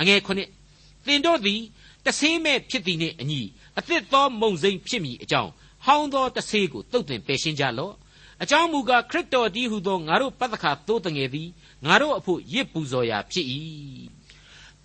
[0.00, 1.60] အငယ်ခုနှစ်သသင်တို့သည်
[2.06, 3.40] တဆေးမဲ့ဖြစ်သည်နှင့်အညီ
[3.78, 5.50] အသစ်သောမုံစိမ်းဖြစ်မည်အကြောင်း
[5.84, 7.94] ဟောင်းသောတဆေးကိုတုတ်တင်ပယ်ရှင်းကြလော့
[8.42, 11.48] အကြောင်းမူကားခရစ်တော်တည်းဟုသောငါတို့ပတ္တခါသိုးတငယ်သည်
[11.86, 13.46] ငါတို့အဖို့ရစ်ပူဇော်ရာဖြစ်၏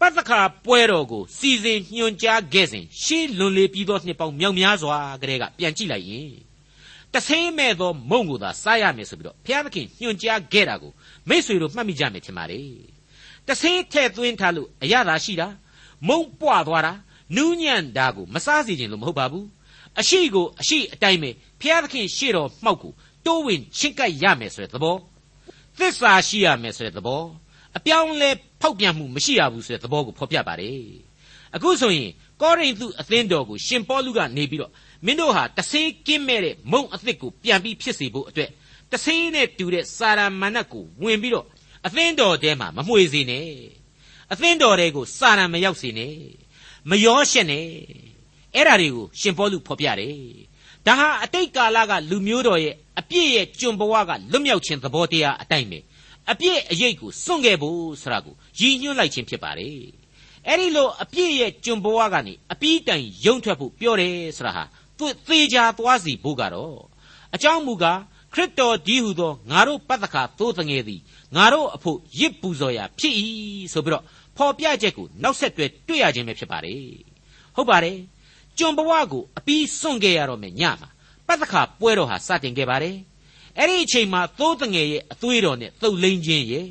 [0.01, 6.31] ပတ္တခါပွဲတော်ကိုစီစဉ်ညွှန်ကြားခဲ့စဉ်ရှေးလွန်လေပြီးသောနှစ်ပေါင်းမြောက်များစွာကတည်းကပြန်ကြည့်လိုက်ရင်
[7.13, 10.91] တဆေးမဲ့သောမုံကိုသာစားရမယ်ဆိုပြီးတော့ဘုရားသခင်ညွှန်ကြားခဲ့တာကို
[11.29, 12.61] မိษွေတို့မှတ်မိကြမယ်ထင်ပါလေ
[13.47, 15.47] တဆေးထဲ့သွင်းထားလို့အရသာရှိတာ
[16.07, 16.93] မုံပွားသွားတာ
[17.35, 19.45] နူးညံ့တာကိုမစားစေခြင်းလို့မဟုတ်ပါဘူး
[19.99, 21.29] အရှိကိုအရှိအတိုင်းပဲ
[21.61, 22.91] ဘုရားသခင်ရှေ့တော်မှောက်ကို
[23.25, 24.95] တိုးဝင်ချင့်ကပ်ရမယ်ဆိုတဲ့သဘော
[25.77, 27.23] သစ္စာရှိရမယ်ဆိုတဲ့သဘော
[27.77, 28.29] အပြောင်းလဲ
[28.61, 30.83] ဖောက်ပြန်မှုမရှိရဘူးဆိုတဲ့သဘောကိုဖော်ပြပါတယ်
[31.55, 32.11] အခုဆိုရင်
[32.41, 34.71] ကောရိန္သုအသင်းတော်ကိုရှင်ပေါလုကနေပြီးတော့
[35.05, 38.49] မင်းတို့ဟာတဆေးကင်းမဲ့တဲ့မုံအသစ်ကိုပြန်ပြီးဖြစ်စေဖို့အတွက်
[38.91, 41.45] တဆေးနဲ့တူတဲ့စာရမဏတ်ကိုဝင်ပြီးတော့
[41.85, 43.49] အသင်းတော်ထဲမှာမမှွေစေနဲ့
[44.31, 46.15] အသင်းတော်တွေကိုစာရံမရောက်စေနဲ့
[46.89, 47.67] မရောရှက်နဲ့
[48.55, 50.17] အဲ့ဓာတွေကိုရှင်ပေါလုဖော်ပြတယ်
[50.85, 55.79] ဒါဟာအတိတ်ကာလကလူမျိုးတော်ရဲ့အပြည့်ရဲ့ကျွန်ဘဝကလွတ်မြောက်ခြင်းသဘောတရားအတိုင်းပဲ
[56.29, 59.79] အပြည့်အရေးကိုစွန့်ခဲ့ဖို့ဆိုတာကိုရည်ညွှန်းလိုက်ခြင်းဖြစ်ပါတယ်
[60.47, 64.63] အဲ့ဒီလိုအပြည့်ရဲ့ကျွန်ဘဝကနေအပြီးတိုင်ယုံထွက်ဖို့ပြောတယ်ဆိုတာဟာ
[64.97, 66.77] သူသေချာသွားစီဖို့ကတော့
[67.35, 67.99] အကြောင်းမူကား
[68.33, 71.01] ခရစ်တော်ဒီဟုသောငါတို့ပတ္တခါသိုးတငယ်သည်
[71.35, 73.13] ငါတို့အဖို့ရစ်ပူဇော်ရာဖြစ်၏
[73.73, 74.03] ဆိုပြီးတော့
[74.37, 76.83] ဖော်ပြချက်ကိုနောက်ဆက်တွဲတွေ့ရခြင်းပဲဖြစ်ပါတယ်
[77.55, 77.97] ဟုတ်ပါတယ်
[78.57, 80.89] ကျွန်ဘဝကိုအပြီးစွန့်ခဲ့ရတော့မယ်ညမှာ
[81.27, 82.95] ပတ္တခါပွဲတော်ဟာစတင်ခဲ့ပါတယ်
[83.57, 86.67] အဲ့ဒီအချိန်မှာသိုးတငယ်ရဲ့အသွေးတော်နဲ့သုတ်လိန်ခြင်းရဲ့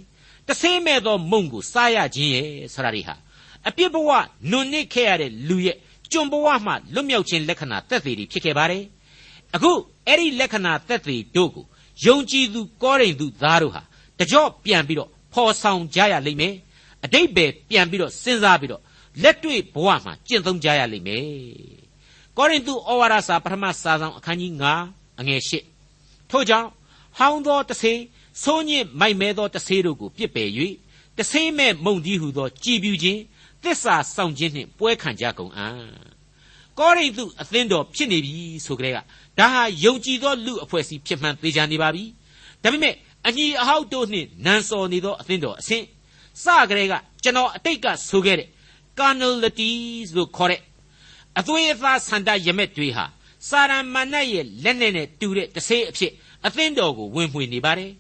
[0.49, 3.15] တဆေးမဲ့သောမုံကိုစားရခြင်းရဲ့ဆရာတွေဟာ
[3.69, 4.11] အပြစ်ဘဝ
[4.51, 5.77] နွန်နစ်ခဲ့ရတဲ့လူရဲ့
[6.13, 8.85] ကျွန်ဘဝမှလွတ်မြောက်ခြင်းလက္ခဏာသက်သေတွေဖြစ်ခဲ့ပါတယ်
[9.55, 9.71] အခု
[10.07, 11.65] အဲ့ဒီလက္ခဏာသက်သေတို့ကို
[12.07, 13.83] ယုံကြည်သူကောရိန္သုသားတို့ဟာ
[14.19, 16.55] တကြော့ပြန်ပြီးတော့ဖော်ဆောင်ကြရလိမ့်မယ်
[17.05, 18.83] အတိတ်ပဲပြန်ပြီးတော့စဉ်းစားပြီးတော့
[19.23, 21.25] လက်တွေ့ဘဝမှာကျင့်သုံးကြရလိမ့်မယ်
[22.37, 24.53] ကောရိန္သုဩဝါဒစာပထမစာဆောင်အခန်းကြီး
[24.87, 25.80] 9အငယ်8
[26.31, 26.69] ထို့ကြောင့်
[27.19, 28.01] ဟောင်းသောတဆေး
[28.43, 30.49] ဆိုးညစ်မိုက်မဲသောတဆေးတို့ကိုပြစ်ပယ်၍
[31.19, 33.21] တဆေးမဲ့မုံကြီးဟုသောကြည်ပြူခြင်း
[33.63, 35.75] သစ္စာဆောင်ခြင်းနှင့်ပွဲခံကြကုန်အံ့
[36.79, 38.99] ကောရိန္သုအသင်းတော်ဖြစ်နေပြီဆိုကြတဲ့က
[39.39, 42.05] ဒါဟာယုံကြည်သောလူအဖွဲ့အစည်းဖြစ်မှန်သေးချာနေပါပြီ
[42.63, 42.95] ဒါပေမဲ့
[43.27, 45.85] အညီအဟောက်တို့နှင့်နန်စော်နေသောအသင်းတော်အဆင့်
[46.45, 48.49] စကြတဲ့ကကျွန်တော်အတိတ်ကဆိုခဲ့တဲ့
[48.99, 50.61] carnalities လို့ခေါ်တဲ့
[51.39, 53.05] အသွေးအသားဆန္ဒရမက်တွေဟာ
[53.49, 56.13] စာရမဏတ်ရဲ့လက်နဲ့နဲ့တူတဲ့တဆေးအဖြစ်
[56.47, 57.93] အသင်းတော်ကိုဝင်မှွေနေပါတယ်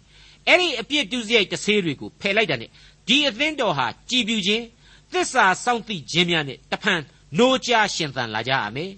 [0.48, 2.70] အဲ့ဒီအပြစ်တူစရိုက်တဆေးတွေကိုဖယ်လိုက်တာနဲ့
[3.08, 4.64] ဒီအသင်းတော်ဟာကြည်ပြူခြင်း
[5.12, 7.00] သစ္စာစောင့်သိခြင်းများနဲ့တဖန်
[7.38, 8.92] နိုးကြရှင်သန်လာကြရမယ်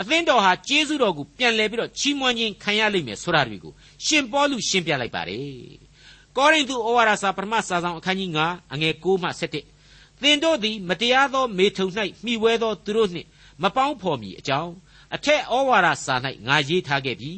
[0.00, 3.72] အသင်းတော်ဟာကျေးဇူးတော်ကိုပြန်လဲပြီးတော့ချီးမွမ်းခြင်းခံရလိမ့်မယ်ဆိုတာတွေကို
[4.06, 5.42] ရှင်ပေါလုရှင်းပြလိုက်ပါတယ်
[6.36, 9.28] ကောရိန္သုဩဝါဒစာပထမစာဆောင်အခန်းကြီး9အငယ်6မှ
[9.80, 11.86] 7သင်တို့သည်မတရားသောမေထုံ၌
[12.24, 13.28] မှီဝဲသောသူတို့နှင့်
[13.62, 14.72] မပေါင်းဖော်မီအကြောင်း
[15.14, 16.14] အထက်ဩဝါဒစာ၌
[16.46, 17.32] ငါရေးထားခဲ့ပြီ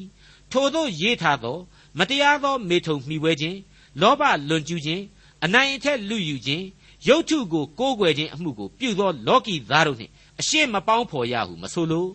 [0.53, 1.57] ထို့သောရေးထားသော
[1.99, 3.59] မတရားသောမေထုံမှီဝဲခြင်း
[4.01, 5.03] လောဘလွန်ကျူးခြင်း
[5.45, 6.65] အနိုင်အထက်လူယူခြင်း
[7.09, 12.07] ရုပ်ထုကိုကိုးကွယ်ခြင်းအမှုကိုပြုသောလောကီသားတို့နှင့်အရှင်းမပေါင်းဖော်ရဟုမဆိုလို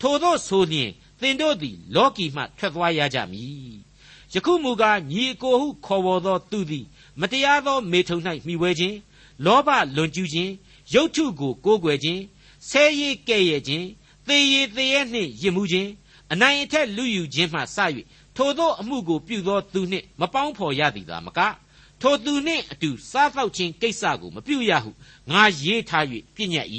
[0.00, 0.90] ထို့သောဆိုလျင်
[1.20, 3.76] သင်တို့သည် လောကီမှထွက်သွားရကြမည်
[4.34, 6.86] ယခုမူကားညီအကိုဟုခေါ်ဝေါ်သောသူသည်
[7.20, 8.96] မတရားသောမေထုံ၌မှီဝဲခြင်း
[9.44, 10.52] လောဘလွန်ကျူးခြင်း
[10.94, 12.22] ရုပ်ထုကိုကိုးကွယ်ခြင်း
[12.68, 13.86] ဆဲရည်ကဲ့ရဲ့ခြင်း
[14.28, 15.90] သေရည်သေရဲ့နှင့်ယစ်မှုခြင်း
[16.32, 17.78] အနိုင်အထက်လူယူခြင်းမှစ၍
[18.36, 21.40] ထိုသောအမှုကိုပြုသောသူနှင့်မပေါင်းဖော်ရသည်သာမက
[22.02, 24.90] ထိုသူနှင့်အတူစားသောက်ခြင်းကိစ္စကိုမပြုရဟု
[25.30, 26.68] ငါရေးထား၍ပြည့်ညတ်၏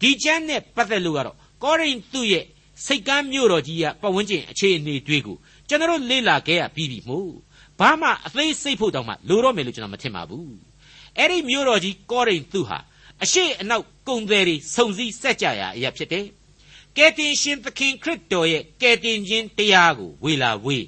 [0.00, 2.44] ဒီကျမ်းနဲ့ပတ်သက်လို့ကတော့ကောရိန္သုရဲ့
[2.86, 5.36] စိတ်ကမ်းမြို့တော်ကြီးကပတ်ဝန်းကျင်အခြေအနေတွေကို
[5.68, 7.32] ကျွန်တော်လေ့လာခဲ့ရပြီးပြီမို့
[7.80, 10.54] ဘာမှအသေးစိတ်ဖို့တောင်မှလိုတော့မယ်လို့ကျွန်တော်မထင်ပါဘူး
[11.18, 12.78] အဲ့ဒီမြို့တော်ကြီးကောရိန္သုဟာ
[13.24, 16.26] အရှိအနောက်ကုံတယ်တွေစုံစည်းဆက်ကြရာအရာဖြစ်တယ်
[16.96, 20.86] ကယ်တင်ရှင်သခင်ခရစ်တော်ရဲ့ကယ်တင်ခြင်းတရားကိုဝေလာဝေး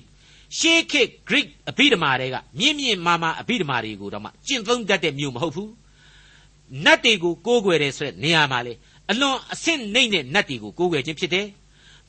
[0.59, 5.71] ရှေးခေတ် Greek အဘိဓမ္မာတွေကမြင့်မြင့်မာမာအဘိဓမ္မာတွေကိုတော့မှကျင့်သုံးတတ်တဲ့မြို့မဟုတ်ဘူး
[6.85, 8.73] နတ်တွေကိုကိုးကွယ်တယ်ဆိုတဲ့နေရာမှာလေ
[9.11, 11.47] အလွန်အဆင့်နှိမ့်တဲ့နတ်တွေကိုကိုးကွယ်ခြင်းဖြစ်တယ်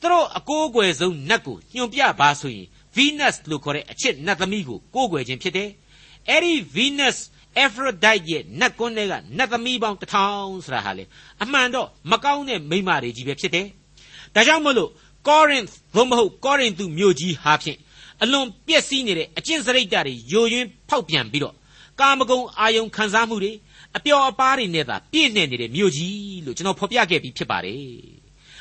[0.00, 5.70] သူတို့အကိုးကွယ်ဆုံးနတ်ကိုညွန်ပြပါဆိုရင် Venus လို့ခေါ်တဲ့အချစ်နတ်သမီးကိုကိုးကွယ်ခြင်းဖြစ်တယ်
[6.28, 7.18] အဲ့ဒီ Venus
[7.64, 11.04] Aphrodite ရဲ့နတ်ကွန်းတွေကနတ်သမီးပေါင်းတစ်ထောင်ဆိုတာဟာလေ
[11.42, 13.66] အမှန်တော့မကောင်းတဲ့မိန်းမတွေကြီးပဲဖြစ်တယ်
[14.34, 14.90] ဒါကြောင့်မလို့
[15.28, 17.78] Corinth သို့မဟုတ် Corinth မြို့ကြီးဟာဖြင့်
[18.22, 21.54] အလွန်ပျက်စီးနေတဲ့အကျင့်စရိတ်တွေယိုယွင်းဖောက်ပြန်ပြီးတော့
[22.00, 23.52] ကာမဂုဏ်အာယုံခံစားမှုတွေ
[23.96, 27.82] အပျော်အပါးတွေနဲ့သာပြည့်နေနေတဲ့မြို့ကြီးလို့ကျွန်တော်ဖော်ပြခဲ့ပြီးဖြစ်ပါတယ်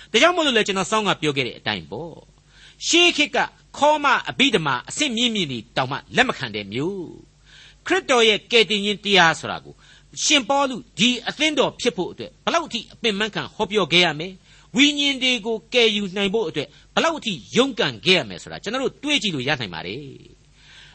[0.11, 2.13] ။ဒါကြောင့်မို့လို့လေကျွန်တော်စောင်းကပြောခဲ့တဲ့အတိုင်းပေါ့။
[2.87, 3.37] ရှေးခေတ်က
[3.77, 7.01] ခေါမအဘိဓမ္မာအဆင့်မြင့်မြင့်တွေတောင်မှလက်မခံတဲ့မြို့
[7.87, 9.73] ခရစ်တော်ရဲ့ကယ်တင်ရှင်တရားဆိုတာကို
[10.23, 14.33] ရှင်ပေါလုဒီအသင်းတော်ဖြစ်ဖို့အတွက်ဘလောက်အထိအပင်ပန်းခံဟောပြောခဲ့ရမယ်
[14.75, 20.01] ဝိညာဉ်တွေကိုကယ်ယူနိုင်ဖို့အတွက်ဘလောက်အထိရုန်းကန်ခဲ့ရမယ်ဆိုတာကျွန်တော်တို့တွေးကြည့်လို့ရနိုင်ပါတယ်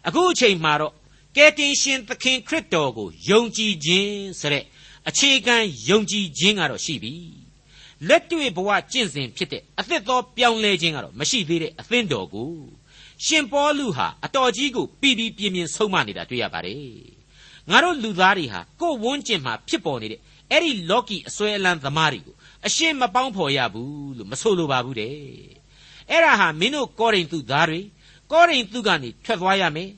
[0.06, 0.92] အခုအချိန်မှာတော့
[1.36, 4.64] ကယ်တင်ရှင်သခင်ခရစ်တော်ကိုယုံကြည်ခြင်းဆိုတဲ့
[5.08, 5.56] အခြေခံ
[5.88, 7.14] ယုံကြည်ခြင်းကတော့ရှိပြီ
[8.08, 12.50] လက်တွေ့ဘဝကျင့်စဉ်ဖြစ်တဲ့အသစ်သောပြောင်းလဲခြင်းကတော့မရှိသေးတဲ့အသင်းတော်ကို
[13.26, 16.82] ရှင်ပေါလုဟာအတော်ကြီးကိုပြီးပြီးပြင်းပြင်းဆုံးမနေတာတွေ့ရပါတယ်
[17.70, 22.34] ငါတို့လူသားတွေဟာကိုယ်ဝန်းကျင်မှာဖြစ်ပေါ်နေတဲ့အဲ့ဒီလော်ကီအစွဲအလန်းသမားတွေကို
[22.66, 25.16] အရှင်းမပေါင်းဖော်ရဘူးလို့မဆိုလိုပါဘူးတဲ့
[26.10, 27.80] အဲ့ဒါဟာမင်းတို့ကောရိန္သုသားတွေ
[28.32, 29.90] ကောရိန္သုကနေထွက်သွားရမယ်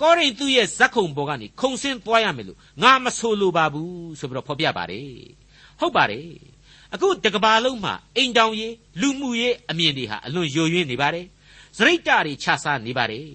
[0.00, 5.10] ကောရိန္သုရဲ့ဇက်ခုံပေါ်ကနေခုံဆင်းသွားရမယ်လို့ငါမဆိုလိုပါဘူးဆိုပြီးတော့ဖော်ပြပါတယ်
[5.80, 6.28] ဟုတ်ပါတယ်
[6.94, 11.26] အခုတကဘာလုံးမှာအိမ်တောင်ရေးလူမှုရေးအမြင်တွေဟာအလွန်ယိုယွင်းနေပါတယ်
[11.76, 13.28] စရိတ်တတွေခြားစားနေပါတယ်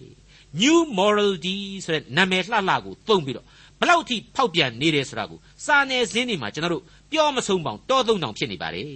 [0.62, 3.46] new morality ဆိုတဲ့နာမည်လှလှကိုသုံးပြီးတော့
[3.80, 8.88] ဘလောက်ထိဖောက်ပြန်နေတယ်ဆိုတာကိုစာနယ်ဇင်းတွေမှာကျွန်တော်တို့ပြောမဆုံးပေါင်တောသုံးတောင်ဖြစ်နေပါတယ်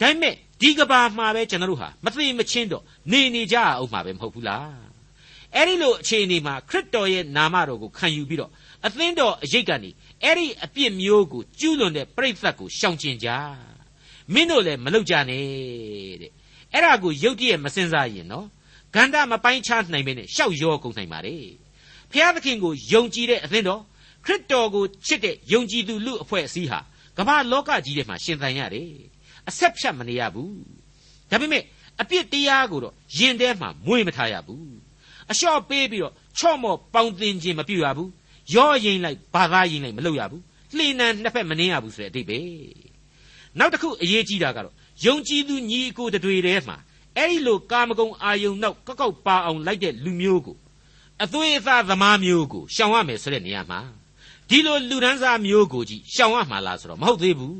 [0.00, 4.92] ဒါပေမဲ့ဒီကဘာမှာပဲကျွန်တော်တို့ဟာမသိမချင်းတော့နေနေကြအောင်မှာပဲမဟုတ်ဘူးလား
[5.56, 8.50] အဲ့ဒီလိုအခြေအနေမှာခရစ်တော်ရဲ့နာမတော်ကိုခံယူပြီးတော့
[8.86, 9.90] အသင်းတော်အရေးကနေ
[10.22, 13.28] အဲ့ဒီအပြစ်မျိုးကိုကျူးလွန်တဲ့ပြိဿတ်ကိုရှောင်ကျဉ်ကြ
[14.32, 15.44] မင်းတို့လည်းမလုပ်ကြနဲ့
[16.22, 16.32] တဲ့
[16.74, 18.46] အဲ့ဒါကိုရုတ်တရက်မစင်စားရင်နော်
[18.94, 21.36] ဂန္ဓမပိုင်းခြားနိုင်ပဲနဲ့ရှောက်ရောကုန်နိုင်ပါလေ
[22.12, 23.82] ဖျားသခင်ကိုယုံကြည်တဲ့အသင်းတော်
[24.26, 26.80] ခရစ်တော်ကိုချစ်တဲ့ယုံကြည်သူလူအဖွဲ့အစည်းဟာ
[27.18, 28.90] ကမ္ဘာလောကကြီးထဲမှာရှင်သန်ရတယ်
[29.48, 30.56] အဆက်ဖြတ်မနေရဘူး
[31.30, 31.62] ဒါပေမဲ့
[32.00, 34.72] အပြစ်တရားကိုတော့ယင်ထဲမှာမွေးမထားရဘူး
[35.30, 38.10] အလျှော့ပေးပြီးတော့ချော့မော့ပေါင်းတင်ခြင်းမပြုရဘူး
[38.54, 40.42] ရောရင်လိုက်ဘာသာရင်လိုက်မလုပ်ရဘူး
[40.76, 42.46] လှေနံနှစ်ဖက်မနှင်းရဘူးဆိုတဲ့အဓိပ္ပာယ်
[43.58, 44.74] နောက်တစ်ခုအရေးကြီးတာကတော့
[45.04, 46.76] ယုံကြည်သူညီအကိုတွေထဲမှာ
[47.16, 50.56] အဲ့ဒီလိုကာမဂုဏ်အာယုံနောက်ကောက်ကောက်ပါအောင်လိုက်တဲ့လူမျိုးကို
[51.22, 53.80] အသွေးအသားသမားမျိုးကိုရှောင်ရမယ်ဆိုတဲ့နေရာမှာ
[54.48, 57.56] ဒီလိုလူဒန်းစားမျိုးကိုကြည့်ရှောင်ရမှာလားဆိုတော့မဟုတ်သေးဘူး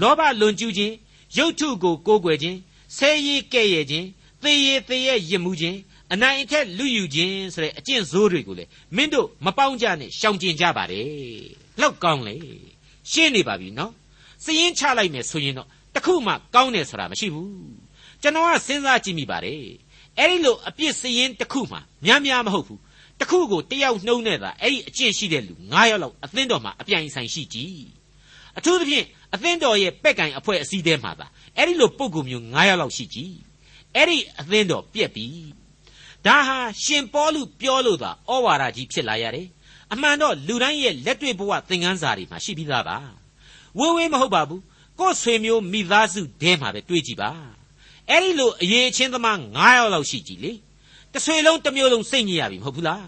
[0.00, 0.94] လောဘလွန်ကျူးခြင်း
[1.36, 2.58] ရုပ်ထုကိုကိုးကွယ်ခြင်း
[2.96, 4.06] ဆဲရေးကဲ့ရဲ့ခြင်း
[4.42, 5.78] သေရသေရရစ်မှုခြင်း
[6.12, 8.64] အနိုင်အထက်လူယူခြင်းဆိုတဲ့အကျင့်ဆိုးတွေကိုလေ
[8.96, 11.06] မင်းတို့မပေါင်းကြနဲ့ရှောင်ကျင်ကြပါတယ်
[11.80, 12.36] လောက်ကောင်းလေ
[13.10, 13.92] ရှင်းနေပါပြီနော်
[14.44, 17.50] စည်ရင်ချလိုက်မယ်ဆိုရင်တော့ တခုမှကောင်းတယ်ဆိုတာမရှိဘူး
[18.22, 19.64] ကျွန်တော်ကစဉ်းစားကြည့်မိပါတယ်
[20.18, 22.80] အဲ့ဒီလိုအပြစ်စည်ရင်တခုမှများများမဟုတ်ဘူး
[23.20, 27.78] တခုကိုတယောက်နှုံးနေတာအဲ့ဒီအကျင့်ရှိတဲ့လူ9ယောက်လောက်အသင်းတော်မှာအပြိုင်ဆိုင်ရှိကြည်
[28.58, 31.26] အထူးသဖြင့်အသင်းတော်ရဲ့ပက်ကင်အဖွဲ့အစည်းထဲမှာသာ
[31.56, 33.32] အဲ့ဒီလိုပုံကူမျိုး9ယောက်လောက်ရှိကြည်
[33.96, 35.26] အဲ့ဒီအသင်းတော်ပြက်ပြီ
[36.26, 39.48] ဒါဟာရှင်ပေါလုပြောလို့သာဩဝါဒကြီးဖြစ်လာရတယ်
[39.92, 42.98] အမှန်တော့လူတိုင်းရဲ့လက်တွေ့ဘဝသင်ခန်းစာတွေမှာရှိပြီးသားပါ
[43.78, 44.62] ဝေးဝေးမဟုတ်ပါဘူး
[45.00, 47.30] ကိုယ်ဆွေမျိုးမိသားစုတဲမှာပဲတွေးကြည့်ပါ
[48.10, 50.52] အဲ့ဒီလိုအရေးချင်းသမား9ယောက်လောက်ရှိကြည်လေ
[51.14, 53.06] တဆွေလုံးတစ်မျိုးလုံးစိတ်ညစ်ရပြီမဟုတ်ဘူးလား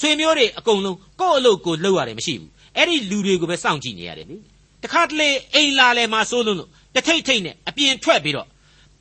[0.00, 4.36] ဆွေမျိုးတွေအကုန်လုံးကိုယ့်အလုပ်ကိုလုပ်ရတယ်မရှိဘူးအဲ့ဒီလူတွေကိုပဲစောင့်ကြည့်နေရတယ်လေ
[4.82, 8.46] တခါတလေအိမ်လာလဲမှာစိုးလုံးလို့တထိတ်ထိတ်နဲ့အပြင်ထွက်ပြီးတော့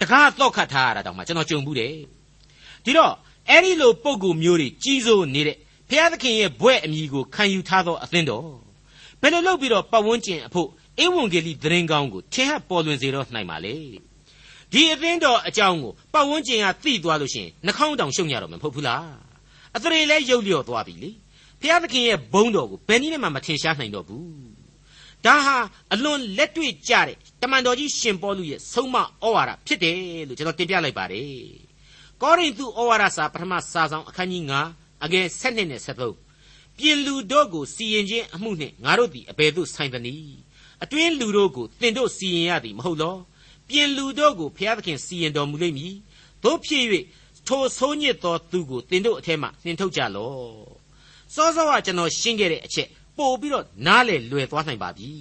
[0.02, 1.94] တကားတော့ခတ်ထားရတာတောင်မှကျွန်တော်ကြုံဘူးတယ်
[2.86, 3.14] ဒီတော့
[3.50, 5.58] အဲ့ဒီလိုပုံကူမျိုးတွေကြီးစိုးနေတဲ့
[5.90, 8.48] ဘုရားသခင်ရဲ့ဘွဲ့အမိကိုခံယူထားသောအသင်းတော်
[9.22, 10.68] ဘယ်လိုလုပ်ပြီးတော့ပတ်ဝန်းကျင်အဖို့
[11.04, 13.76] ဧဝံဂေလိသတင်းကောင်းကိုထင်ဟပ်ပေါ်လွင်စေတော့နိုင်ပါလေ
[14.72, 19.06] ဒီအသင်းတော်အကြောင်းကိုပတ်ဝန်းကျင်ကသိသွားလို့ရှိရင်နှာခေါင်းတောင်ရှုံရတော့မှာမဟုတ်ဘူးလား
[19.76, 21.10] အသရေလဲရုပ်လျော့သွားပြီလေ
[21.62, 24.28] ဘုရားသခင်ရဲ့ဘုန်းတော်ကိုဘယ်နည်းနဲ့မှမထင်ရှားနိုင်တော့ဘူး
[25.26, 25.58] ဒါဟာ
[25.94, 29.04] အလွန်လက်တွေ့ကြတဲ့တမန်တော်ကြီးရှင်ပေါလုရဲ့ဆုံးမဩ
[29.36, 31.32] ဝါဒဖြစ်တယ်လို့ကျွန်တော်တင်ပြလိုက်ပါတယ်
[32.22, 40.47] ကောရိန္သုဩဝါဒစာပထမစာဆောင်အခန်းကြီး9အငယ်7နဲ့73ပြင်လူတို့ကိုစီရင်ခြင်းအမှုနှင့်ငါတို့သည်အဘယ်သို့ဆိုင်သနည်း
[40.84, 43.16] အတွင်းလူတို့ကိုသင်တို့စီရင်ရသည်မဟုတ်လော
[43.70, 45.96] ပြင်လူတို့ကိုဘုရားသခင်စီရင်တော်မူလိမ့်မည်
[46.44, 46.84] တို့ဖြစ်၍
[47.48, 50.42] ထိုဆိုးညစ်သောသူကိုသင်တို့အထက်မှနှင်ထုတ်ကြလော့
[51.36, 52.88] စောစောကကျွန်တော်ရှင်းခဲ့တဲ့အချက်
[53.18, 55.12] ပို့ပြီးတော့နားလေလွယ်သွားနိုင်ပါပြီ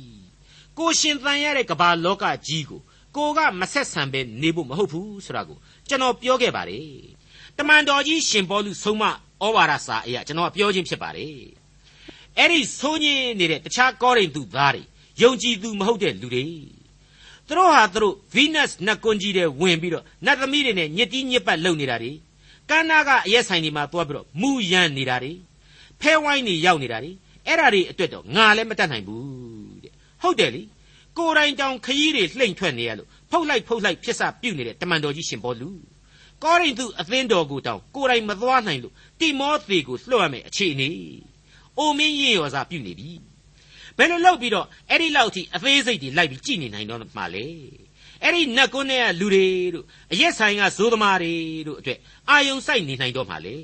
[0.78, 2.80] ကိုရှင်တန်ရတဲ့ကမ္ဘာလောကကြီးကို
[3.16, 6.88] ကိုကမဆက်ဆံပဲနေဖို့မဟုတ်ဘူးဆိုတာကိုကျွန်တော်ပြောခဲ့ပါတယ်
[7.58, 9.10] တမန်တော်ကြီးရှင်ပေါလုဆုံးမဩ
[9.56, 11.38] ဝါဒစာအရာကျွန်တော်ပြောခြင်းဖြစ်ပါတယ်
[12.38, 14.82] အဲ့ဒီဆိုးညင်းနေတဲ့တခြားကောရိန္သုသားတွေ
[15.22, 16.44] ယုံကြည်သူမဟုတ်တဲ့လူတွေ
[17.46, 22.12] သူတို့ဟာသူတို့ Venus နတ်ကွန်ကြီးတွေဝင်ပြီးတော့နတ်သမီးတွေနဲ့ညစ်တီးညစ်ပတ်လုပ်နေတာတွေ
[22.70, 25.32] ကန်းနာကအရက်ဆိုင်တွေမှာသွားပြီးတော့မူရန်နေတာတွေ
[26.00, 27.10] ဖဲဝိုင်းတွေရောက်နေတာတွေ
[27.46, 30.62] အဲ့ဒါတွေအတွက်တော့ငါလည်းမတတ်နိုင်ဘူးတဲ့ဟုတ်တယ်လေ
[31.18, 35.68] ကိုယ်တိုင်တောင်ခရီးတွေလှိမ့်ထွက်နေရလို့ဖုတ်လိုက်ဖုတ်လိုက်ဖြစ်စပြုတ်နေတဲ့တမန်တော်ကြီးရှင်ဘောလူ
[36.42, 40.88] ကောရိန္သုအသင်းတော်ကိုတောင်ကိုယ်တိုင်မသွားနိုင်လို့တိမောသေကိုလွှတ်ရမယ်အခြေအနေ
[41.78, 43.10] အိုမင်းရေရောစားပြုတ်နေပြီ
[43.98, 47.46] ဘယ်လိုလုပ်ပြီးတော့အဲ့ဒီလောက်ထိအသေးစိတ်တွေလိုက်ပြီးကြည်နေနိုင်တော့မှလေ
[48.22, 51.34] အဲ့ဒီနတ်ကွန်းတဲ့လူတွေတို့အရက်ဆိုင်ကဇိုးသမားတွေ
[51.66, 53.56] တို့အတွက်အာယုံစိုက်နေနိုင်တော့မှလေ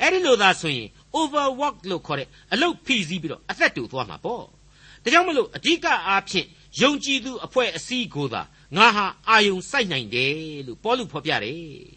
[0.00, 6.46] အဲ့ဒီလိုသာဆိုရင် overwork လို့ခေါ်တဲ့အလုပ်ဖိစီးပြီးတော့အသက်တူသွားမှာပေါ့ဒါကြောင့်မလို့အဓိကအားဖြင့်
[6.82, 8.42] ယုံကြည်သူအဖွဲ့အစည်းကိုသာ
[8.76, 10.34] ငါဟာအာယုံစိုက်နိုင်တယ်
[10.66, 11.94] လို့ပေါလုဖော်ပြတယ်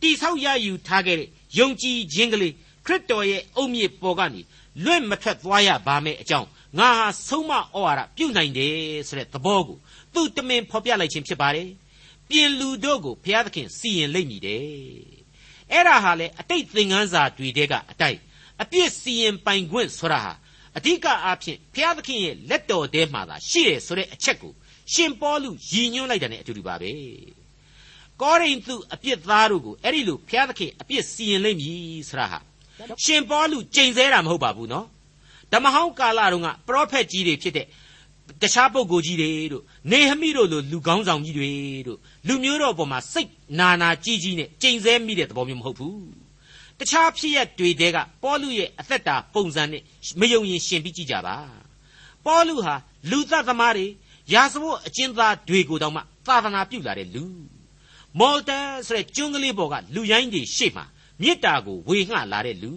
[0.00, 2.52] တိဆောက်ရယူထားခဲ့တဲ့ယုံကြည်ခြင်းကလေး
[2.86, 4.40] ခရစ်တော်ရဲ့အုတ်မြစ်ပေါ်ကနေ
[4.84, 8.74] လွင့်မထွက်သွားရပါမယ်အကြောင်းငါဟာဆုံးမဩဝါဒပြုနိုင်တယ်
[9.08, 9.78] ဆိုတဲ့သဘောကို
[10.14, 11.68] သူတမင်ဖော်ပြလိုက်ခြင်းဖြစ်ပါတယ်
[12.28, 14.62] ပြင်လူတို့ကိုဘုရားသခင်စီရင်လိမ့်မည်တဲ့
[15.70, 18.18] အဲ့ဒါဟာလေအတိတ်သင်ခန်းစာတွေတဲကအတိုက်
[18.62, 20.32] အပြစ်စီရင်ပိုင်ခွင့်ဆိုတာဟာ
[20.76, 24.52] အဓိကအားဖြင့်ဘုရားသခင်ရဲ့လက်တော်ထဲမှာသာရှိတယ်ဆိုတဲ့အချက်ကို
[24.92, 26.90] ရှင်ပေါလုရည်ညွှန်းလိုက်တာ ਨੇ အတူတူပါပဲ
[28.20, 32.38] ကောရိန္သုအပြစ်သားတို့ကိုအဲ့ဒီလိုဘုရားသခင်အပြစ်စီရင်လိမ့်မည်ဆိုတာဟာ
[33.04, 34.86] ရှင်ပေါလုကြိမ်ဆဲတာမဟုတ်ပါဘူးနော်
[35.52, 37.66] ဓမ္မဟောင်းကာလတုန်းကပရောဖက်ကြီးတွေဖြစ်တဲ့
[38.42, 41.50] တခြားပုဂ္ဂိုလ်ကြီးတွေတို့နေဟမိတို့လိုလူကောင်းဆောင်ကြီးတွေ
[41.86, 46.00] တို့လူမျိုးတော်ပေါ်မှာစိတ်နာနာကြီးကြီးနဲ့ကြိမ်ဆဲမိတဲ့သဘောမျိုးမဟုတ်ဘူး
[46.78, 49.82] တခြားဖြစ်ရက်တွေတဲကပေါလုရဲ့အသက်တာပုံစံနဲ့
[50.20, 51.36] မယုံရင်ရှင်ပြီးကြည့်ကြပါ
[52.26, 52.74] ပေါလုဟာ
[53.10, 53.86] လူသတ်သမားတွေ
[54.34, 57.24] ရာဇဝတ်အကျဉ်းသားတွေကိုတောင်မှသာသနာပြုလာတဲ့လူ
[58.18, 60.84] မော်တာဆိုတဲ့ကျွန်းကလေးပေါ်ကလူရိုင်းတွေရှေ့မှာ
[61.20, 62.72] မေတ္တာကိုဝေငှလာတဲ့လူ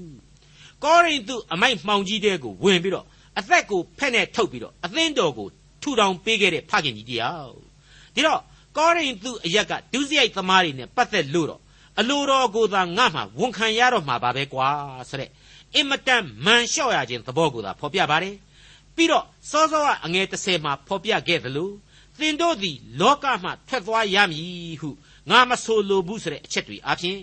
[0.83, 3.05] ကောရိန္သုအမိုက်မှောင်ကြီးတဲ့ကိုဝင်ပြီးတော့
[3.39, 5.47] အသက်ကိုဖက်နဲ့ထုတ်ပြီးတော့အသင်းတော်ကို
[5.81, 7.53] ထူထောင်ပေးခဲ့တဲ့ဖခင်ကြီးတယောက်
[8.15, 8.41] ဒီတော့
[8.77, 11.61] ကောရိန္သုအရက်ကဒုစရိုက်သမားတွေနဲ့ပတ်သက်လို့တော့
[11.99, 14.67] အလိုတော်ကိုသာငါ့မှာဝန်ခံရတော့မှာပါပဲကွာ
[15.09, 15.29] ဆိုတဲ့
[15.75, 18.35] အင်မတန်မန်လျှော့ရခြင်းသဘောကိုသာဖော်ပြပါတယ်
[18.95, 21.69] ပြီးတော့စောစောကအငယ်30မှာဖော်ပြခဲ့သလို
[22.19, 24.89] သင်တို့သည်လောကမှထွက်သွားရမည်ဟု
[25.29, 27.17] ငါမဆိုလိုဘူးဆိုတဲ့အချက်တွေအပြင်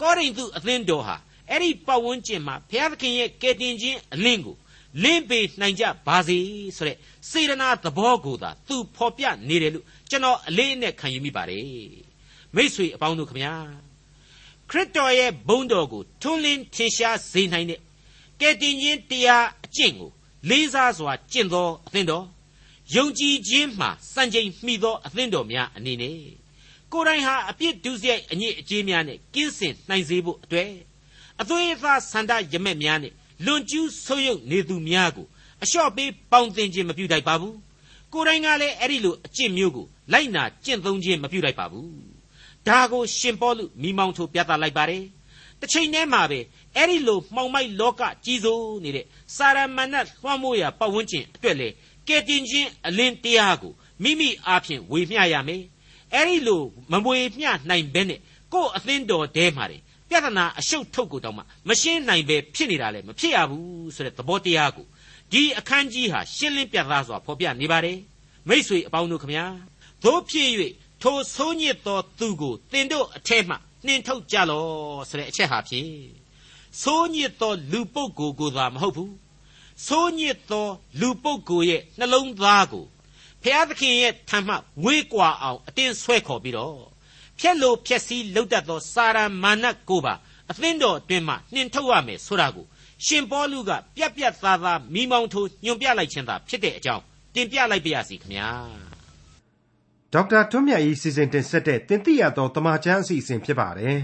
[0.00, 1.16] ကောရိန္သုအသင်းတော်ဟာ
[1.50, 4.56] အဲ့ဒီပတ်ဝန်းကျင်မှာဘုရားသခင်ရဲ့ကယ်တင်ခြင်းအလင်းကို
[5.02, 6.38] လင်းပေနိုင်ကြပါစေ
[6.76, 6.96] ဆိုတဲ့
[7.30, 11.64] စေရနာသဘောကိုသာသူဖော်ပြနေတယ်လို့ကျွန်တော်အလေးအနက်ခံယူမိပါတယ်
[12.54, 13.54] မိษွေအပေါင်းတို့ခမညာ
[14.70, 17.80] ခရစ်တော်ရဲ့ဘုန်းတော်ကိုထွန်းလင်းထင်ရှားစေနိုင်တဲ့
[18.40, 20.10] ကယ်တင်ခြင်းတရားအကျင့်ကို
[20.48, 22.26] လေးစားစွာကျင့်သောအသင်းတော်
[22.94, 26.37] ယုံကြည်ခြင်းမှစံချိန်မှီသောအသင်းတော်များအနေနဲ့
[26.92, 30.70] ကိုယ်တိုင်ဟာအပြစ်ဒုစရိုက်အညစ်အကြေးများနဲ့ကင်းစင်နိုင်စေဖို့အတွက်
[31.40, 33.12] အသွေးအသားဆန္ဒရမက်များနဲ့
[33.46, 35.26] လွန်ကျူးဆိုးရုပ်နေသူများကို
[35.62, 37.56] အလျှော့ပေးပေါင်းသင်ခြင်းမပြုတတ်ပါဘူး
[38.12, 41.90] ကိုယ်တိုင်ကလည်းအဲ့ဒီလိုအကျင့်မျိုးကိုလိုက်နာကျင့်သုံးခြင်းမပြုတတ်ပါဘူး
[42.66, 45.04] ဒါကိုရှင်ပေါလုမိမောင်းထိုးပြသလိုက်ပါတယ်
[45.60, 46.40] တစ်ချိန်တည်းမှာပဲ
[46.76, 51.68] အဲ့ဒီလိုမှောင်မိုက်လောကကြီးစိုးနေတဲ့စာရမဏတ်လွှမ်းမိုးရာပတ်ဝန်းကျင်အတွက်လေ
[52.08, 53.72] ကဲတင်ခြင်းအလင်းတရားကို
[54.02, 55.62] မိမိအားဖြင့်ဝေမျှရမယ်
[56.14, 58.20] အဲ့ဒီလိုမမွေမျှနိုင်ဘဲနဲ့
[58.52, 64.86] ကိုယ့်အသင်းတော်တဲမှာတယ်ပြဿနာအရှုပ်ထုတ်ကိုတောင်မှမရှင်းနိုင်ပဲဖြစ်နေတာလေမဖြစ်ရဘူးဆိုတဲ့သဘောတရားကို
[65.32, 67.98] ဒီအခန်းကြီးဟာရှင်းလင်းပြသစွာဖော်ပြနေပါတယ်
[68.48, 69.44] မိษွေအပေါင်းတို့ခမညာ
[70.04, 70.48] သို့ဖြစ်၍
[71.02, 73.54] ထိုဆိုးညစ်သောသူကိုတင်တို့အထက်မှ
[73.86, 74.64] နှင်ထုတ်ကြလော
[75.08, 75.90] ဆိုတဲ့အချက်ဟာဖြင့်
[76.82, 79.14] ဆိုးညစ်သောလူပုဂ္ဂိုလ်ကိုသာမဟုတ်ဘူး
[79.86, 80.66] ဆိုးညစ်သော
[81.00, 82.84] လူပုဂ္ဂိုလ်ရဲ့နှလုံးသားကို
[83.42, 86.78] ဖျားသခင်ရဲ့ထံမှဝေးကွာအောင်အတင်းဆွဲခေါ်ပြီးတော့
[87.38, 90.14] ဖြက်လို့ဖြက်စီးလှုပ်တတ်သောစာရမာနကိုပါ
[90.50, 92.66] အသင်းတော်အတွင်းမှနှင်ထုတ်ရမယ်ဆိုတာကို
[93.06, 97.02] ရှင်ပေါလုကပြက်ပြက်သားသားမိမောင်းထိုးညွန်ပြလိုက်ခြင်းသာဖြစ်တဲ့အကြောင်း
[97.34, 98.50] တင်ပြလိုက်ပါရစီခင်ဗျာ
[100.12, 103.98] ဒေါက်တာထွန်းမြတ်၏စီစဉ်တင်ဆက်တဲ့တင်ပြရသောတမချန်းအစီအစဉ်ဖြစ်ပါတယ်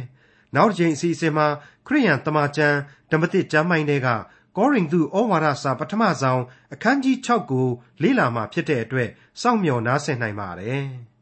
[0.55, 1.47] နောက်တစ်ချိန်အစီအစဉ်မှာ
[1.87, 2.77] ခရိယန်တမချန်း
[3.11, 4.09] ဓမ္မတိကျမ်းပိုင်းတွေက
[4.57, 6.43] ကောရိန္သုဩဝါဒစာပထမဆုံး
[6.75, 7.69] အခန်းကြီး6ကို
[8.03, 9.09] လေ့လာမှဖြစ်တဲ့အတွက်
[9.41, 10.85] စောင့်မျှော်နားဆင်နိုင်ပါတယ်။